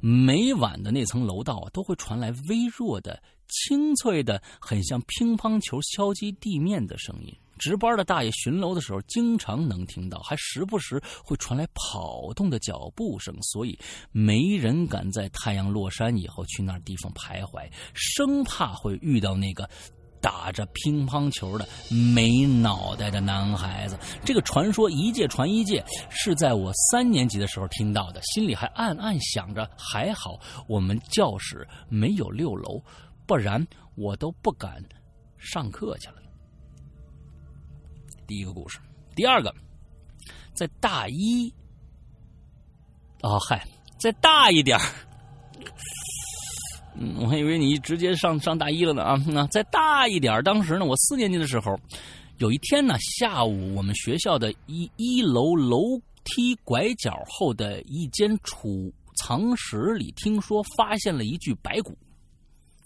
[0.00, 7.34] 每晚的那层楼道啊，都会传来微弱的、清脆的、很像乒乓球敲击地面的声音。
[7.58, 13.36] 值班的大爷巡楼的时候，经常能听到，还时不时会传来跑动的脚步声。
[13.42, 13.76] 所以，
[14.12, 19.68] 没人敢在太阳落山以后去那地方徘徊，生怕会遇到那个。
[20.20, 21.66] 打着乒乓球的
[22.14, 32.82] 没脑袋的男孩子，这个传说一届传一届，是在我三年级的时候听到的，心里还暗暗想着，还好我们教室没有六楼，
[33.26, 33.64] 不然
[33.94, 34.82] 我都不敢
[35.38, 36.16] 上课去了。
[38.26, 38.78] 第一个故事，
[39.14, 39.54] 第二个，
[40.52, 41.52] 在大一，
[43.22, 43.66] 哦嗨，
[43.98, 44.78] 再大一点
[47.00, 49.16] 嗯，我还以为你直接上上大一了呢啊！
[49.26, 51.78] 那再大一点当时呢，我四年级的时候，
[52.38, 55.80] 有一天呢，下午我们学校的一一楼楼
[56.24, 61.96] 梯拐角后的一间储藏室里，听说发现了一具白骨。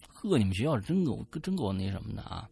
[0.09, 2.47] 呵，你们学校真够真够那什么的啊！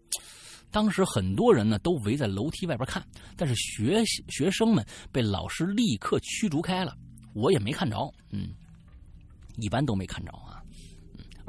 [0.70, 3.04] 当时很多人呢都围在楼梯外边看，
[3.36, 4.82] 但是学学生们
[5.12, 6.96] 被老师立刻驱逐开了，
[7.34, 8.48] 我也没看着，嗯，
[9.58, 10.49] 一般都没看着啊。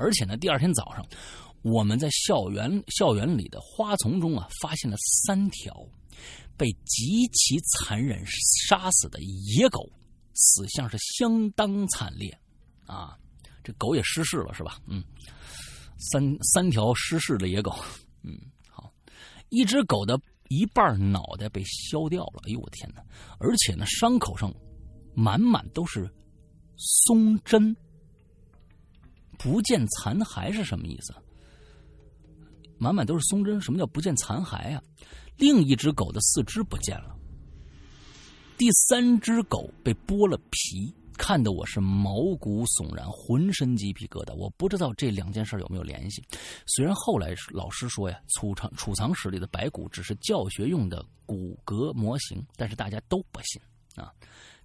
[0.01, 1.05] 而且呢，第二天早上，
[1.61, 5.71] 我们在校园校园里的花丛中啊，发现了三条
[6.57, 8.23] 被极其残忍
[8.67, 9.87] 杀死的野狗，
[10.33, 12.35] 死相是相当惨烈
[12.87, 13.15] 啊！
[13.63, 14.81] 这狗也失事了，是吧？
[14.87, 15.03] 嗯，
[15.97, 17.75] 三三条失事的野狗，
[18.23, 18.35] 嗯，
[18.67, 18.91] 好，
[19.49, 23.03] 一只狗的一半脑袋被削掉了，哎呦我天哪！
[23.37, 24.51] 而且呢，伤口上
[25.13, 26.09] 满满都是
[26.75, 27.75] 松针，
[29.43, 31.13] 不见残骸是什么意思？
[32.77, 34.81] 满满都是松针，什么叫不见残骸啊？
[35.37, 37.15] 另一只狗的四肢不见了，
[38.57, 40.93] 第三只狗被剥了皮。
[41.17, 44.33] 看得我是毛骨悚然，浑身鸡皮疙瘩。
[44.33, 46.23] 我不知道这两件事有没有联系。
[46.65, 53.61] 虽然后来老师说呀，储藏储藏室里的白骨只是教学用的骨骼模型，但是大家都不信
[53.95, 54.11] 啊。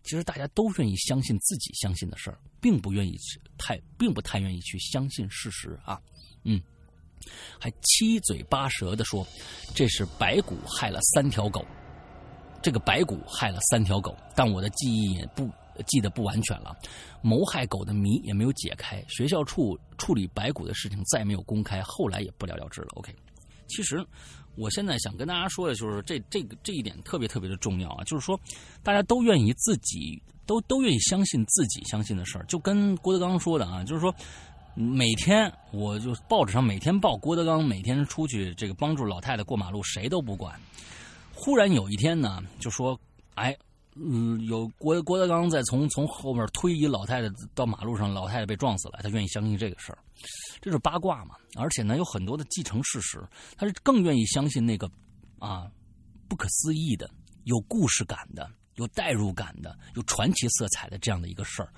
[0.02, 6.00] 其实大家都愿意相信自己相信的事儿，并不愿意去太，并不太愿意去相信事实啊。
[6.44, 6.60] 嗯，
[7.58, 9.26] 还七嘴八舌的说
[9.74, 11.64] 这是白骨害了三条狗，
[12.62, 15.50] 这个白骨害了三条狗，但我的记忆也不。
[15.86, 16.74] 记得不完全了，
[17.20, 22.88] 谋害狗的谜也没有解开，学校处处理白骨的事情再没有公开，后来也不了了之了。
[22.94, 23.14] OK，
[23.68, 24.02] 其实
[24.56, 28.38] 我现在想跟大家说的就是这这个这一点特别特别的重要啊，就是说
[28.82, 34.14] 大家都愿意自己都都愿意相信自己相信的事儿，就跟郭德纲说的啊，就是说
[34.74, 40.58] 每天我就报纸上每天报郭德纲每天出去这个帮助老太太过马路，谁都不管。
[41.34, 42.98] 忽然有一天呢，就说
[43.34, 43.56] 哎。
[43.98, 49.98] 嗯，有郭郭德纲在从从后面推一老太太到马路上，老太太被撞死了，他愿意相信这个事儿，
[50.60, 51.34] 这是八卦嘛？
[51.56, 53.26] 而且呢，有很多的继承事实，
[53.56, 54.90] 他是更愿意相信那个
[55.38, 55.70] 啊
[56.28, 57.10] 不可思议的、
[57.44, 61.72] 有故事感的、有代入感的、有传奇色彩的这样的一个事儿。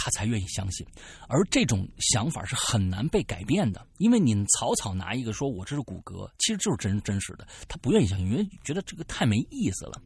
[0.00, 0.86] 他才愿意相信，
[1.28, 10.00] 而这种想法是很难被改变的，因为你草草拿一个说我这是骨骼，其实就是真真实的，他不愿意相信，因为觉得这个太没意思了。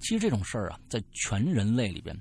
[0.00, 2.14] 其实这种事儿啊，在全人类里边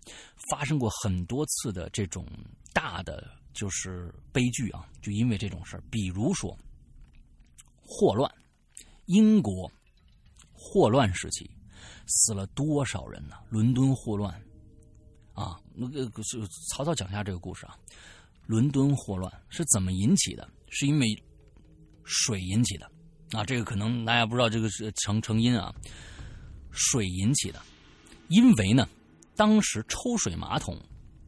[0.52, 2.26] 发生过很多次的这种
[2.72, 6.56] 大的就是悲剧啊，就因为这种事儿，比如说
[7.82, 8.32] 霍乱，
[9.08, 9.72] 英国
[10.54, 11.50] 霍乱时期
[12.06, 13.36] 死了多少人呢？
[13.50, 14.40] 伦敦霍乱。
[15.36, 17.78] 啊，那个就曹操讲一下这个故事啊。
[18.48, 20.50] 伦敦霍乱是怎么引起的？
[20.70, 21.24] 是因为
[22.04, 22.90] 水引起的
[23.32, 23.44] 啊。
[23.44, 25.74] 这个可能大家不知道，这个是成成因啊。
[26.72, 27.62] 水引起的，
[28.30, 28.88] 因为呢，
[29.36, 30.80] 当时抽水马桶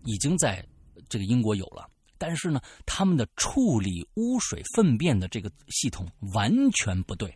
[0.05, 0.65] 已经在
[1.09, 7.33] 这个英国有了，但是呢，他们的处理污水粪便的这个系统完全不对。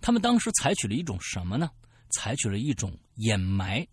[0.00, 1.70] 他们当时采取了一种什么呢？
[2.10, 3.86] 采取了一种掩埋。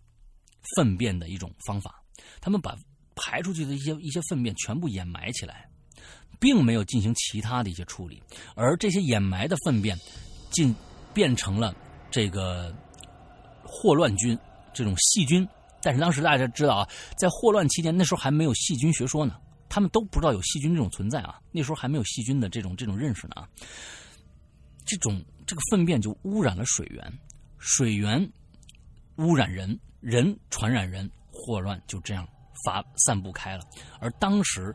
[0.74, 2.02] 粪便的一种方法，
[2.40, 2.76] 他们把
[3.14, 5.68] 排出去的一些一些粪便全部掩埋起来，
[6.38, 8.22] 并没有进行其他的一些处理，
[8.54, 9.96] 而这些掩埋的粪便
[10.50, 10.74] 进
[11.14, 11.74] 变成了
[12.10, 12.74] 这个
[13.64, 14.38] 霍乱菌
[14.74, 15.46] 这种细菌。
[15.82, 19.38] 但是当时大家知道啊，在霍乱期间，那时候还没有细菌学说呢，
[19.68, 23.48] 他们都不知道有细菌这种存在啊，那时候还没有细菌的这种这种认识呢啊。
[24.84, 27.18] 这种这个粪便就污染了水源，
[27.58, 28.30] 水源
[29.16, 29.78] 污染人。
[30.06, 32.24] 人传染人，霍乱就这样
[32.64, 33.64] 发散布开了。
[33.98, 34.72] 而当时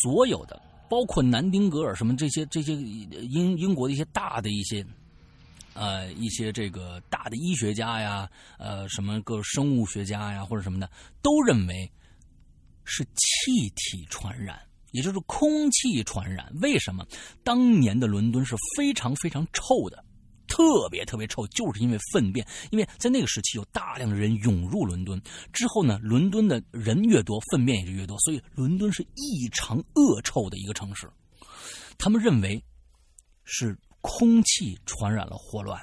[0.00, 4.82] 所有的，包括南丁格尔什么这些这些英英国的一些大的一些
[5.74, 8.26] 呃一些这个大的医学家呀，
[8.58, 10.90] 呃什么个生物学家呀或者什么的，
[11.20, 11.92] 都认为
[12.84, 14.58] 是气体传染，
[14.92, 16.50] 也就是空气传染。
[16.62, 17.06] 为什么？
[17.44, 20.02] 当年的伦敦是非常非常臭的。
[20.46, 22.46] 特别特别臭，就是因为粪便。
[22.70, 25.20] 因为在那个时期有大量的人涌入伦敦，
[25.52, 31.10] 之后呢，伦敦的人越多，粪便也就越多，所以伦敦是异常恶臭的一个城市。
[31.98, 32.62] 他们认为
[33.44, 35.80] 是空气传染了霍乱，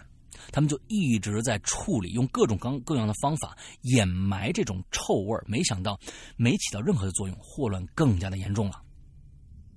[0.52, 6.00] 他们就一直在处理，用各种各各样的方法掩埋这种臭味没想到
[6.38, 8.82] 没起到任何的作用，霍乱更加的严重了。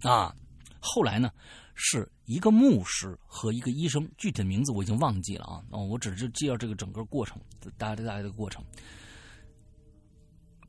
[0.02, 0.34] 啊，
[0.78, 1.30] 后来呢？
[1.78, 5.62] 是一个牧师和一个医生，具体的名字我已经忘记了啊。
[5.70, 7.38] 哦，我只是介绍这个整个过程，
[7.76, 8.64] 大概大概的过程。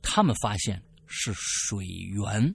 [0.02, 2.54] 他们发现是水源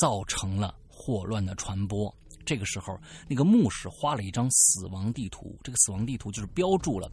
[0.00, 2.12] 造成了霍乱的传播。
[2.46, 2.98] 这个时候，
[3.28, 7.08] 那个牧师画了一张死亡地图，这个死亡地图就是标注了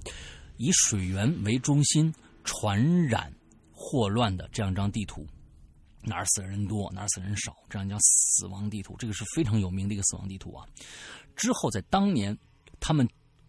[0.56, 2.12] 以水源为中心
[2.44, 3.32] 传染
[3.72, 5.28] 霍乱的这样一张地图。
[6.08, 8.96] 哪儿死人多，哪儿死人少，这样叫死亡地图。
[8.98, 10.66] 这个是非常有名的一个死亡地图啊。
[11.36, 12.36] 之后在当年，
[12.80, 13.06] 他们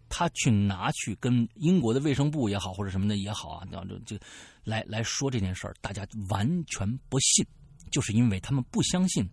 [0.09, 4.17] 他去拿去跟英国的卫生部也好，或者什么的也好啊，就就
[4.65, 7.45] 来来说这件事儿，大家完全不信，
[7.91, 9.25] 就是因为他们不相信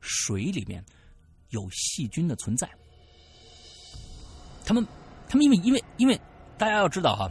[0.00, 0.84] 水里面
[1.48, 2.70] 有细菌的存在。
[4.64, 4.86] 他们
[5.28, 6.18] 他们因为因为因为
[6.56, 7.28] 大家要知道哈，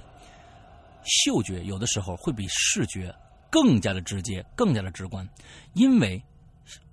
[1.06, 3.16] 嗅觉有的时候会比视觉。
[3.50, 5.28] 更加的直接，更加的直观，
[5.74, 6.22] 因为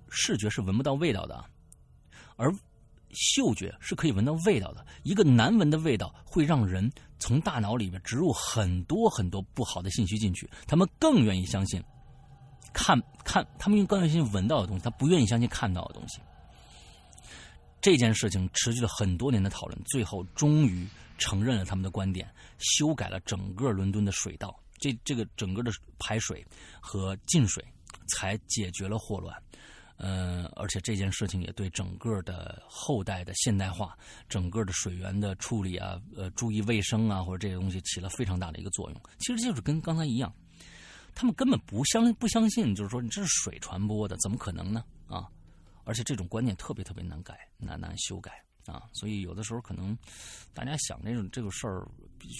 [0.09, 1.43] 视觉是闻不到味道的，
[2.35, 2.53] 而
[3.11, 10.49] 嗅觉是可以闻到味道的，一个难闻的味道会让人从大脑里面植入很多很多不好的信息进去。
[10.67, 11.81] 他们更愿意相信
[12.73, 16.19] 看看，他们更愿意相信闻到的东西，他不愿意相信看到的东西。
[17.79, 20.87] 这件事情持续了很多年的讨论，最后终于
[21.17, 22.27] 承认了他们的观点，
[22.57, 26.45] 修改了整个伦敦的水道，这这个整个的排水
[26.79, 27.65] 和进水
[28.07, 29.35] 才解决了霍乱。
[29.97, 39.01] 呃，而且这件事情也对整个的后代的现代化、整个的水源的处理啊，呃，注意卫生啊，或者这些东西起了非常大的一个作用。
[39.19, 40.31] 其实就是跟刚才一样，
[41.15, 44.83] 他们根本不相不相信，就是说你这是水传播的，怎么可能呢？
[45.07, 45.27] 啊，
[45.85, 48.83] 而且这种观念特别特别难改，难难修改啊。
[48.91, 49.97] 所以有的时候可能
[50.53, 51.87] 大家想这种这个事儿，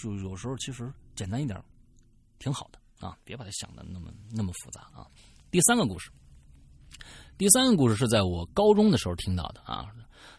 [0.02, 1.58] 就有时候其实简单一点
[2.38, 5.06] 挺好的啊，别把它想的那么那么复杂啊。
[5.50, 6.10] 第三个故事。
[7.38, 9.86] 第三个故事是在我高中的时候听到的啊，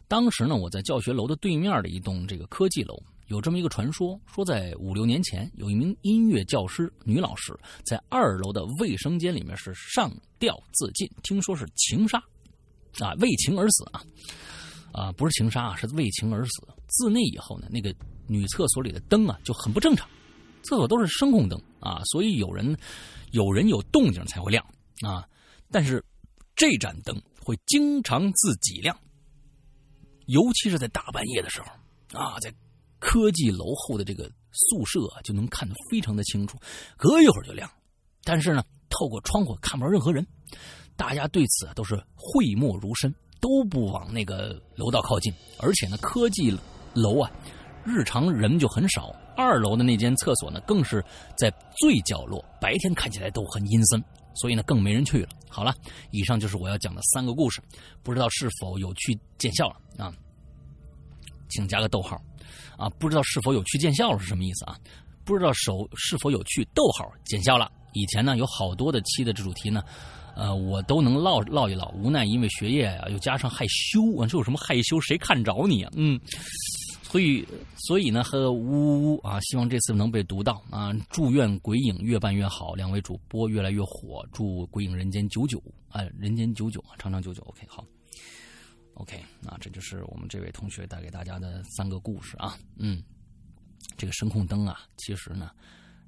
[0.08, 12.18] 当时呢，我在教学楼的对面的一栋这个科技楼，有这么一个传说，说在五六年前，有一名音乐教师女老师在二楼的卫生间里面是上吊自尽，听说是情杀，
[13.00, 14.04] 啊，为情而死啊，
[14.92, 16.68] 啊，不是情杀啊，是为情而死。
[16.88, 17.94] 自那以后呢，那个
[18.26, 20.10] 女厕所里的灯啊就很不正常，
[20.68, 22.78] 厕所都是声控灯啊，所以有人
[23.32, 24.66] 有人有动静才会亮
[25.02, 25.28] 啊，
[25.72, 26.04] 但是。
[26.60, 29.00] 这盏灯会经常自己亮，
[30.26, 32.52] 尤其是在大半夜的时候啊，在
[32.98, 36.58] 科技楼后的这个宿舍就能看得非常的清楚，
[36.98, 37.70] 隔一会儿就亮。
[38.24, 40.26] 但是呢，透过窗户看不着任何人，
[40.96, 45.32] 大家对此都是讳莫如深，都不往那个楼道靠近。
[45.60, 46.58] 而且呢，科技
[46.96, 47.32] 楼啊，
[47.86, 51.02] 日常人就很少，二楼的那间厕所呢，更是
[51.38, 54.04] 在最角落，白天看起来都很阴森。
[54.40, 55.30] 所以呢，更没人去了。
[55.50, 55.74] 好了，
[56.12, 57.60] 以上就是我要讲的三个故事，
[58.04, 60.14] 不知道是否有趣见效了啊？
[61.50, 62.22] 请加个逗号
[62.78, 62.90] 啊！
[63.00, 64.78] 不知道是否有趣见效了是什么意思啊？
[65.24, 67.72] 不知道手是否有趣逗号见效了。
[67.94, 69.82] 以前呢，有好多的期的主题呢，
[70.36, 75.02] 呃，我都能唠唠一唠，无奈因为学业啊，又加上害羞啊，这有什么害羞？
[75.02, 75.92] 谁看着你啊？
[75.96, 76.20] 嗯。
[77.10, 77.48] 所以，
[77.78, 80.94] 所以呢，和呜呜呜啊，希望这次能被读到啊！
[81.10, 87.42] 祝愿鬼影越办越好，两位主播越来越火，祝鬼影人间久久啊，人间久久长长久久。
[87.44, 87.84] OK，好
[88.96, 92.58] ，OK，那这就是我们这位同学带给大家的三个故事啊。
[92.76, 93.02] 嗯，
[93.98, 95.50] 这个声控灯啊，其实呢，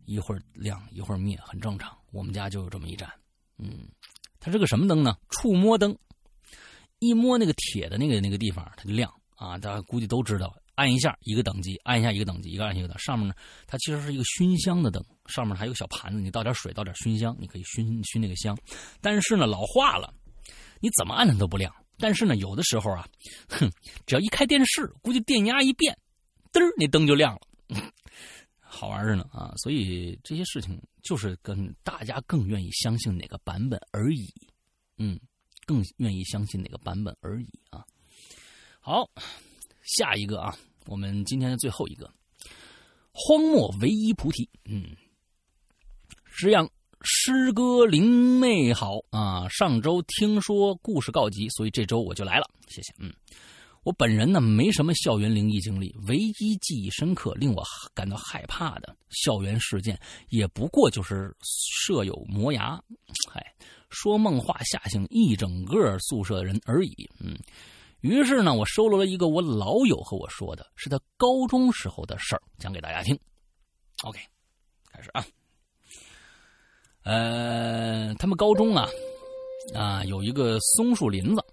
[0.06, 1.97] 一会儿亮一会儿灭，很正常。
[2.12, 3.10] 我们家就有这么一盏，
[3.58, 3.88] 嗯，
[4.39, 5.18] 它是个什么灯呢？
[5.30, 5.97] 触摸灯，
[7.00, 9.58] 一摸那个铁的那个那个地方，它就亮啊。
[9.58, 10.54] 大家估计都知道。
[10.80, 12.98] 按一下一个等级，按一下一个等级，一个按一个等。
[12.98, 13.34] 上面呢，
[13.68, 18.58] 它其实是一个熏香的灯，上面还有个小盘子，你倒点水，倒点熏香，你可以熏熏那个香。
[19.02, 20.14] 但是呢，老化了，
[20.80, 21.74] 你怎么按它都不亮。
[21.98, 23.06] 但是呢，有的时候啊，
[23.50, 23.70] 哼，
[24.06, 25.94] 只要一开电视，估计电压一变，
[26.54, 27.42] 嘚儿，那灯就亮了，
[28.62, 29.54] 好玩着呢啊！
[29.58, 34.34] 所以这些事情就是跟大家更愿意相信哪个版本而已，
[34.98, 35.20] 嗯，
[35.66, 37.84] 更愿意相信哪个版本而已啊。
[38.80, 39.10] 好，
[39.84, 40.58] 下一个啊。
[40.86, 42.12] 我们今天的最后一个，
[43.12, 44.96] 荒漠唯一菩提，嗯，
[46.26, 46.70] 诗样
[47.02, 49.48] 诗歌灵媚好啊。
[49.50, 52.94] 上周听说故事告急，所以这周我就来了，谢谢。
[52.98, 53.14] 嗯，
[53.84, 57.64] 我本人呢没什么校园灵异经历，唯一记忆深刻、令我
[57.94, 60.00] 感到害怕的校园事件，
[60.30, 62.82] 也不过就是舍友磨牙，
[63.30, 63.54] 嗨，
[63.90, 67.10] 说梦话吓醒一整个宿舍人而已。
[67.20, 67.38] 嗯。
[68.02, 73.20] 于是呢，我收罗了一个我老友和我说的，是他高中时候的事儿，讲给大家听。
[74.04, 74.20] OK，
[74.89, 75.26] 开始啊。
[77.04, 78.88] 呃，他们高中啊，
[79.76, 81.43] 啊有一个松树林子，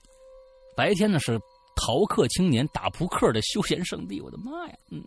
[0.77, 1.37] 白天呢是
[1.75, 4.21] 逃课青年打扑克的休闲圣地。
[4.21, 5.03] 我的妈呀，嗯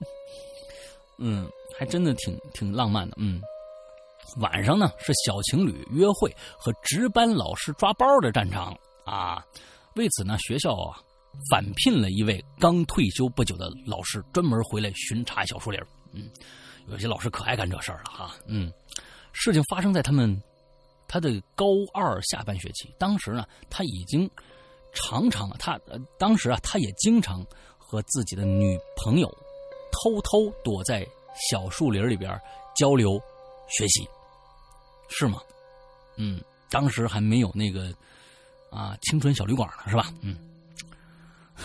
[1.18, 3.16] 嗯，还真的挺挺浪漫的。
[3.18, 3.42] 嗯，
[4.42, 9.46] 晚上呢是小情侣约会和值班老师抓包的战场啊。
[9.96, 11.00] 为此呢，学校啊。
[11.50, 15.80] 返聘了一位刚退休不久的老师，专门回来巡查小树林。
[16.12, 16.30] 嗯，
[16.88, 18.36] 有些老师可爱干这事儿了哈。
[18.46, 18.72] 嗯，
[19.32, 20.42] 事情发生在他们
[21.08, 22.94] 他的高二下半学期。
[22.98, 24.30] 当时呢，他已经
[24.94, 25.80] 常常他，
[26.18, 27.46] 当时啊，他也经常
[27.78, 29.28] 和自己的女朋友
[29.92, 31.08] 偷偷躲在
[31.50, 32.40] 小树林里边
[32.76, 33.22] 交流
[33.70, 34.08] 学习，
[35.10, 35.40] 是吗？
[36.18, 37.94] 嗯，当时还没有那个
[38.72, 40.12] 啊青春小旅馆呢，是吧？
[40.22, 40.36] 嗯。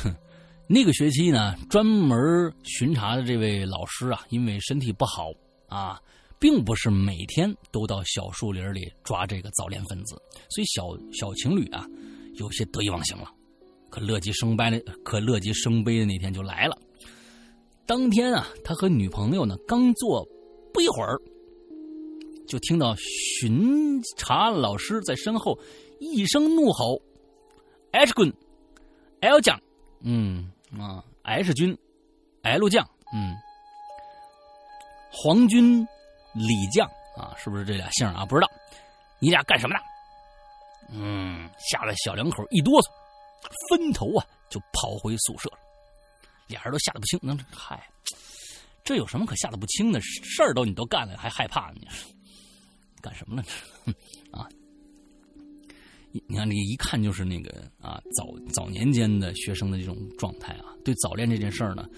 [0.03, 0.15] 哼，
[0.69, 2.19] 那个学期呢，专门
[2.65, 5.31] 巡查的这位老师啊，因为身体不好
[5.69, 6.01] 啊，
[6.39, 10.15] 并不是每天都到小树林里抓这个早恋分子，
[10.51, 11.87] 所以小小情侣啊，
[12.35, 13.31] 有些得意忘形了。
[13.91, 16.77] 可乐极生悲的，可乐极生悲的那天就来了。
[17.87, 20.27] 当天啊，他和女朋友呢刚坐
[20.73, 21.17] 不一会儿，
[22.49, 25.57] 就听到巡查老师在身后
[26.01, 27.01] 一声怒吼
[27.93, 28.33] ：“H 滚
[29.21, 29.61] ，L 讲，
[30.01, 31.77] 嗯啊，H 军
[32.43, 33.35] ，L 将，嗯，
[35.13, 35.87] 皇军，
[36.33, 36.87] 李将
[37.17, 38.25] 啊，是不是这俩姓啊？
[38.27, 38.51] 不知道，
[39.19, 39.81] 你俩干什么呢？”
[40.93, 42.91] 嗯，吓得小两口一哆嗦，
[43.71, 45.59] 分头啊就跑回宿舍了。
[46.47, 47.89] 俩人都吓得不轻，那嗨，
[48.85, 49.99] 这有什么可吓得不轻的？
[50.03, 51.73] 事儿都你都干了，还害怕？
[51.73, 51.89] 你
[53.01, 53.45] 干什么了？
[54.31, 54.47] 啊！
[56.29, 57.51] 你看，这一看就是那个
[57.81, 61.89] 啊，早早年间的学生的这种状态啊，对早恋这件事儿呢，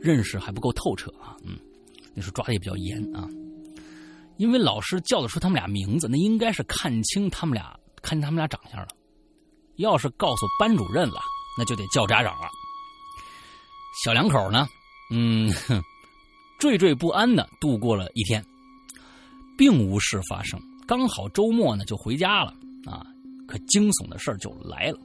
[0.00, 1.36] 认识还不够透彻啊。
[1.44, 1.58] 嗯，
[2.14, 3.28] 那时候抓的也比较严啊，
[4.38, 7.78] 因为老师叫得出他们俩名字，那应该是看清他们俩。
[8.02, 8.88] 看见他们俩长相了，
[9.76, 11.20] 要是告诉班主任了，
[11.58, 12.48] 那就得叫家长了。
[14.02, 14.66] 小两口呢，
[15.10, 15.50] 嗯，
[16.58, 18.42] 惴惴不安的度过了一天，
[19.58, 20.58] 并无事发生。
[20.86, 22.54] 刚好周末呢，就回家了
[22.86, 23.04] 啊。
[23.50, 24.98] 可惊悚的事儿就来了。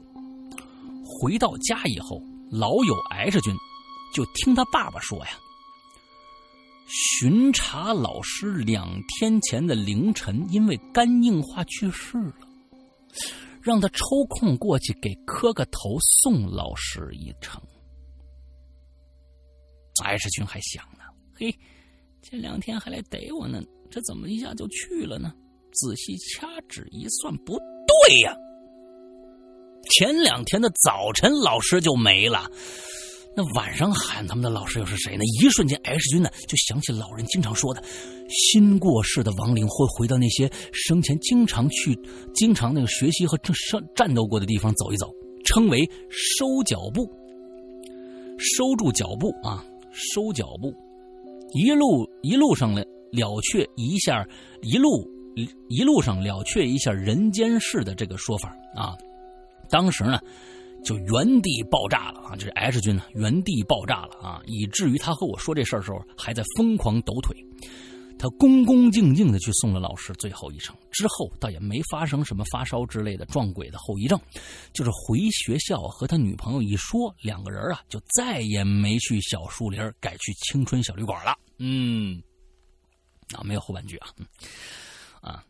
[1.04, 2.22] 回到家以后，
[2.52, 3.56] 老友 H 君
[4.14, 5.32] 就听他爸爸说呀，
[6.88, 12.36] 巡查老师两天前的凌晨因为肝硬化去世了。
[13.62, 17.60] 让他抽空过去给磕个头，送老师一程。
[20.04, 21.00] 艾世军还想呢，
[21.34, 21.52] 嘿，
[22.22, 25.34] 这两天还来逮我呢，这怎么一下就去了呢？
[25.76, 28.36] 仔细掐指一算，不对呀，
[29.91, 32.49] 前两天的早晨老师就没了。
[33.38, 35.23] 那晚上喊他们的老师又是谁呢？
[35.41, 37.84] 一瞬间，H 君呢就想起老人经常说的，
[38.30, 41.99] 新过世的亡灵会回到那些生前经常去、
[42.34, 43.53] 经常那个学习和战
[43.93, 45.13] 战斗过的地方走一走，
[45.43, 47.11] 称为收脚步，
[48.38, 50.73] 收住脚步啊，收脚步，
[51.53, 54.26] 一路一路上了了却一下，
[54.61, 55.05] 一路
[55.69, 58.95] 一路上了却一下人间事的这个说法啊，
[59.69, 60.19] 当时呢。
[60.83, 62.36] 就原地爆炸了啊！
[62.36, 67.36] 这是 H 君呢，原地爆炸了啊，以至于他和我说这事儿的时候还在疯狂抖腿。
[68.19, 74.19] 他恭恭敬敬的去送了老师最后一程，之后倒也没发生什么发烧之类的撞鬼的后遗症，
[74.73, 81.36] 就是回学校和他女朋友一说，两个人啊就再也没去小树林，改去青春小旅馆了。
[81.57, 82.21] 嗯，
[83.33, 84.09] 啊，没有后半句啊，
[85.26, 85.43] 啊。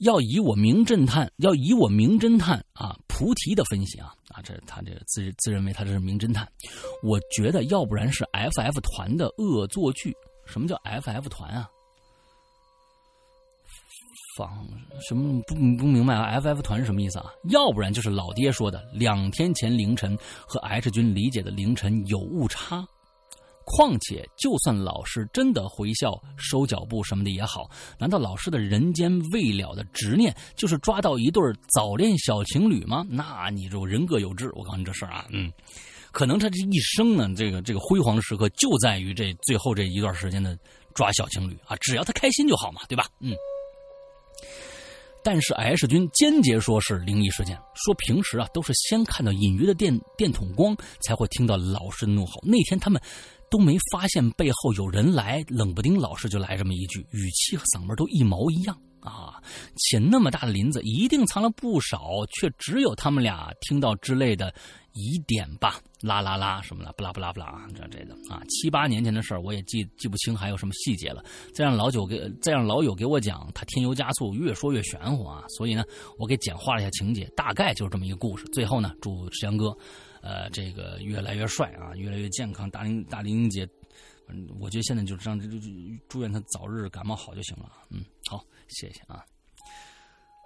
[0.00, 6.48] 要以我名侦探，要以我名侦探啊，菩提的分析啊啊，这他这自自认为他这是名侦探，
[7.02, 10.14] 我觉得要不然是 F F 团的恶作剧。
[10.46, 11.68] 什么叫 F F 团啊？
[14.36, 14.64] 仿
[15.00, 17.32] 什么不不明白啊？F F 团是什么意思啊？
[17.50, 20.16] 要不然就是老爹说的两天前凌晨
[20.46, 22.86] 和 H 君理解的凌晨有误差。
[23.68, 31.42] 况且，就算老师真的回校收脚步什么的也好，难道老师的人间未了的执念就是抓到一对
[31.74, 33.06] 早恋小情侣吗？
[33.08, 34.50] 那你就人各有志。
[34.54, 35.52] 我告诉你这事儿啊，嗯，
[36.10, 40.58] 可能他这一生呢，这个这个辉煌的时刻就在于这最后这一段时间的
[40.94, 43.04] 抓小情侣啊，只要他开心就好嘛，对吧？
[43.20, 43.34] 嗯。
[45.22, 52.40] 但是 H 君坚决说是灵异事件，说平时啊都是先看到隐约的电电筒光才会听到老师的怒吼。
[52.42, 53.00] 那天他们。
[53.50, 59.40] 都没发现背后有人来，冷不丁老师就来这么一句，语气和嗓门都一毛一样啊！
[59.76, 64.52] 且那么大的林子，一定藏了不少，却只有他们俩听到之类的
[64.92, 65.80] 疑点吧？
[66.02, 68.40] 啦啦啦什么的，不啦不啦不啦，这这的啊！
[68.48, 71.24] 七八年前的事儿，我也记记不清还有什么细节了。
[71.54, 75.42] 再让老九给再让老友给我讲，他添油加醋，越说越玄乎啊！
[75.56, 75.82] 所以呢，
[76.18, 78.44] 我给简化了一下情节，大概就是这么一个故事。
[78.52, 79.76] 最后呢，祝石阳哥。
[80.28, 82.70] 呃，这个越来越帅啊，越来越健康。
[82.70, 83.66] 大林大林姐，
[84.60, 85.58] 我觉得现在就这样，就就
[86.06, 87.72] 祝愿他早日感冒好就行了。
[87.88, 89.24] 嗯，好，谢谢啊。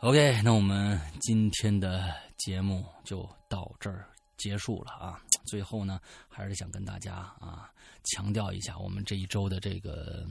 [0.03, 5.21] OK，那我们今天的节目就到这儿结束了啊。
[5.47, 7.69] 最后呢，还是想跟大家啊
[8.05, 10.25] 强调一下，我们这一周的这个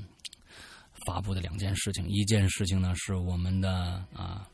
[1.05, 2.07] 发布的两件事情。
[2.07, 3.69] 一件事情呢，是我们的
[4.13, 4.47] 啊。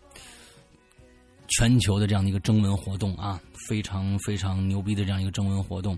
[1.48, 5.98] 全球的这样的一个征文活动啊，非常非常牛逼的这样一个征文活动，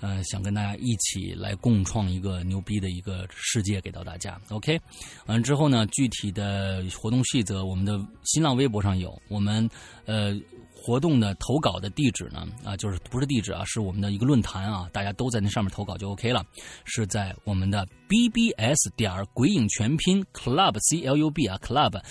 [0.00, 4.40] 呃，想跟大家一起来共创一个牛逼的一个世界给到大家。
[4.50, 4.80] OK，
[5.26, 9.68] 完之后呢，具体的活动细则我们的新浪微博上有，我们
[10.04, 10.34] 呃
[10.74, 16.44] 活动的投稿的地址呢啊，就是不是地址啊，是我们的一个论坛啊，大家都在那上面投稿就 OK 了，
[16.84, 22.02] 是在我们的 BBS 点鬼影全拼 Club C L U B 啊 Club。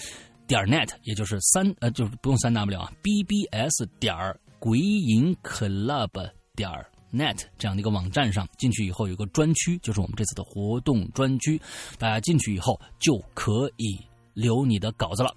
[0.48, 4.16] 点 net，也就是三呃，就是不用三 w 啊，bbs 点
[4.60, 6.70] 鬼影 club 点
[7.12, 11.62] net 这样的一个网站上，进去以后有个专区，就是我们这次的活动专区，
[11.98, 14.00] 大家进去以后就可以
[14.34, 15.36] 留你的稿子了。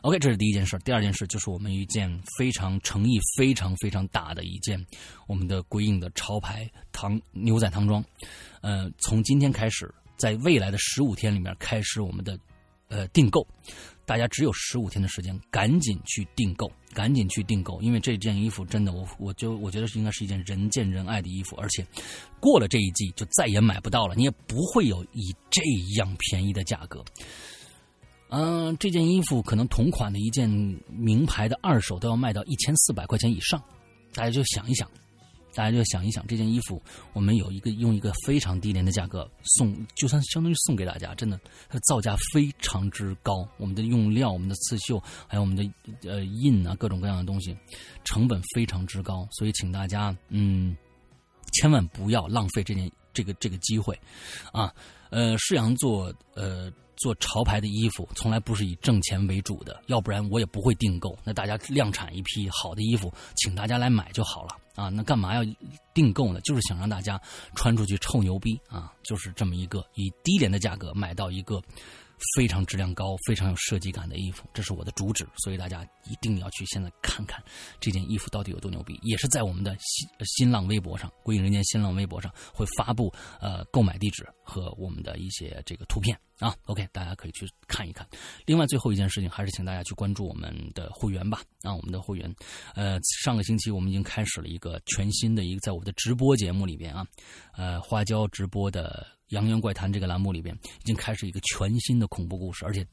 [0.00, 0.76] OK，这是第一件事。
[0.80, 4.84] 第二件事就是我们一件非常诚意、非常非常大的一件，
[5.28, 8.04] 我们的鬼影的潮牌唐牛仔唐装。
[8.62, 12.36] 呃，从今天开始，在未来的十五天里面开始我们的
[12.88, 13.46] 呃订购，
[14.04, 21.86] 大家只有十五天的时间，赶紧去订购，赶紧去订购，因为这件衣服真的，我我就我觉得是应该是一件人见人爱的衣服，而且
[22.40, 25.62] 过了这一季就再也买不到了，你也不会有以这
[25.96, 27.04] 样便宜的价格。
[28.28, 30.48] 嗯，这件衣服可能同款的一件
[30.88, 33.62] 名牌的二手都要卖到一千四百块钱以上，
[34.14, 34.90] 大家就想一想，
[35.54, 41.38] 大家就想一想，这件衣服我们有一个用一个非常低廉的价格送，就算相当于送给大家，真的
[41.68, 47.56] 它的造价非常之高，我们的用料、我们的刺绣，还有我们的呃印啊，各种各样的东西，
[48.04, 50.76] 成本非常之高，所以请大家嗯，
[51.52, 53.98] 千万不要浪费这件这个这个机会
[54.52, 54.72] 啊，
[55.10, 56.72] 呃，世阳做呃。
[56.94, 61.18] 做潮牌的衣服从来不是以挣钱为主的，要不然我也不会订购。
[61.24, 64.88] 那大家量产一批好的衣服，请大家来买就好了啊！
[64.88, 65.42] 那干嘛要
[65.94, 66.40] 订购呢？
[66.42, 67.20] 就是想让大家
[67.54, 68.92] 穿出去臭牛逼啊！
[69.02, 71.62] 就是这么一个以低廉的价格买到一个。
[72.36, 77.42] 非常质量高、非常有设计感的衣服，这是我的主旨，所以大家一定要去现在看看
[77.80, 78.96] 这件衣服到底有多牛逼。
[79.02, 86.54] 也是在我们的新新浪微博上，归影人间新浪微博上会发布呃购买地址和我们的一些这个图片啊。
[86.66, 88.06] OK，大家可以去看一看。
[88.46, 91.42] 另外，最后一件事情还是请大家去关注我们的会员吧。
[91.62, 92.34] 啊，我们的会员，
[92.74, 97.06] 呃，上个星期我们已经开始了一个全新的一个在我们的直播节目里边啊，
[97.56, 99.06] 呃，花椒直播的。
[99.34, 102.86] 《洋洋怪谈》这个栏目里边已经开始一个全新的恐怖故事，而且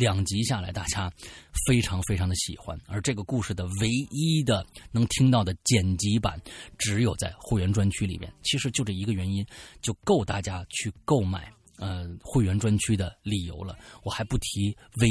[0.00, 1.12] 两集下来，大家
[1.66, 2.74] 非常非常的喜欢。
[2.86, 6.40] 而这个故事的唯一的能听到的剪辑版，
[6.78, 8.32] 只有在会员专区里面。
[8.42, 9.44] 其实就这一个原因，
[9.82, 13.78] 就够大家去购买呃会员专区的理由了。
[14.02, 15.08] 我还不提微。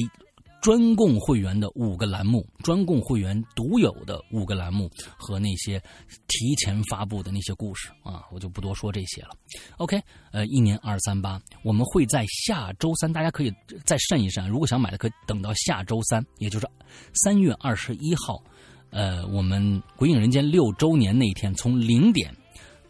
[0.62, 5.82] 专供会员的五个栏目，专供会员独有的五个栏目和那些
[6.28, 9.30] 提前发布的那些故事啊，我就不多说这些了。
[9.78, 13.54] OK，呃，一年二三八，我们会在下周三，大家可以
[13.86, 16.68] 再慎一慎，如果想买的，可以等到下周三，也就是
[17.14, 18.44] 三月二十一号，
[18.90, 19.64] 呃，我们
[19.96, 22.36] 《鬼影人间》六周年那天，从零点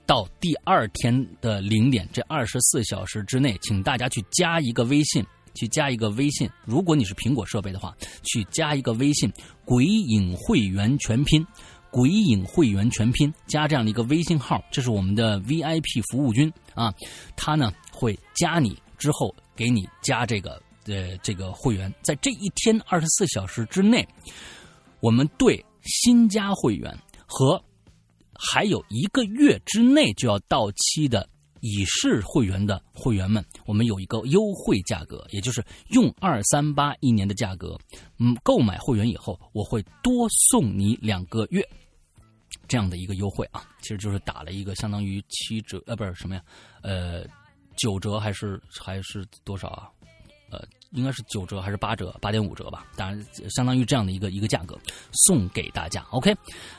[0.08, 5.24] 到第二天的零点，这二十四小时之内，请大家去加一个微信。
[5.54, 9.32] 去加一个微信，如果你是苹果设备的话，去加一个微信
[9.66, 11.46] “鬼影会员全拼
[11.92, 16.94] ”，“鬼影会员全拼”加这样的一个微信号，这是我们的 VIP 服务军啊，
[17.36, 24.08] 他呢会加你之后给你加这个呃这个会员，在这一天二十四小时之内，
[25.00, 27.62] 我们对新加会员和
[28.34, 31.28] 还有一个月之内就要到期的。
[31.62, 37.78] 已是会员的会员们，我们有一个优惠价格，也就是用二三八一年的价格，
[38.18, 41.62] 嗯，购买会员以后，我会多送你两个月
[42.68, 46.42] 这样的一个优惠啊，其实就是打了一个相当于七折，呃，不是什么呀，
[46.82, 47.26] 呃，
[47.76, 49.90] 九折还是还是多少啊？
[50.52, 54.76] 呃，应该是九折还是八折，八点五折吧，当然相当于这样的一个一个价格
[55.12, 56.36] 送给大家，OK，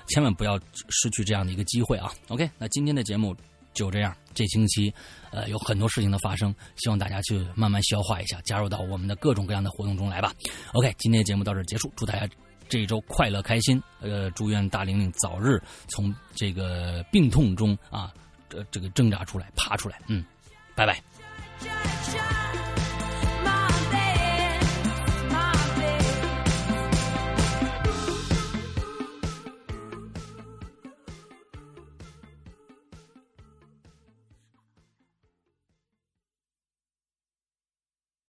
[0.08, 0.58] 千万不要
[0.88, 3.36] 失去这样的一个机会啊，OK，那今天的节目。
[3.80, 4.92] 就这样，这星期，
[5.30, 10.34] 呃，有很多事情的发生，希望大家去慢慢消化一下，加入到我们的各种各样的活动中来吧。
[10.74, 12.28] OK，今天的节目到这结束，祝大家
[12.68, 15.58] 这一周快乐开心，呃，祝愿大玲玲早日
[15.88, 18.12] 从这个病痛中啊，
[18.50, 20.22] 这这个挣扎出来，爬出来，嗯，
[20.74, 22.39] 拜拜。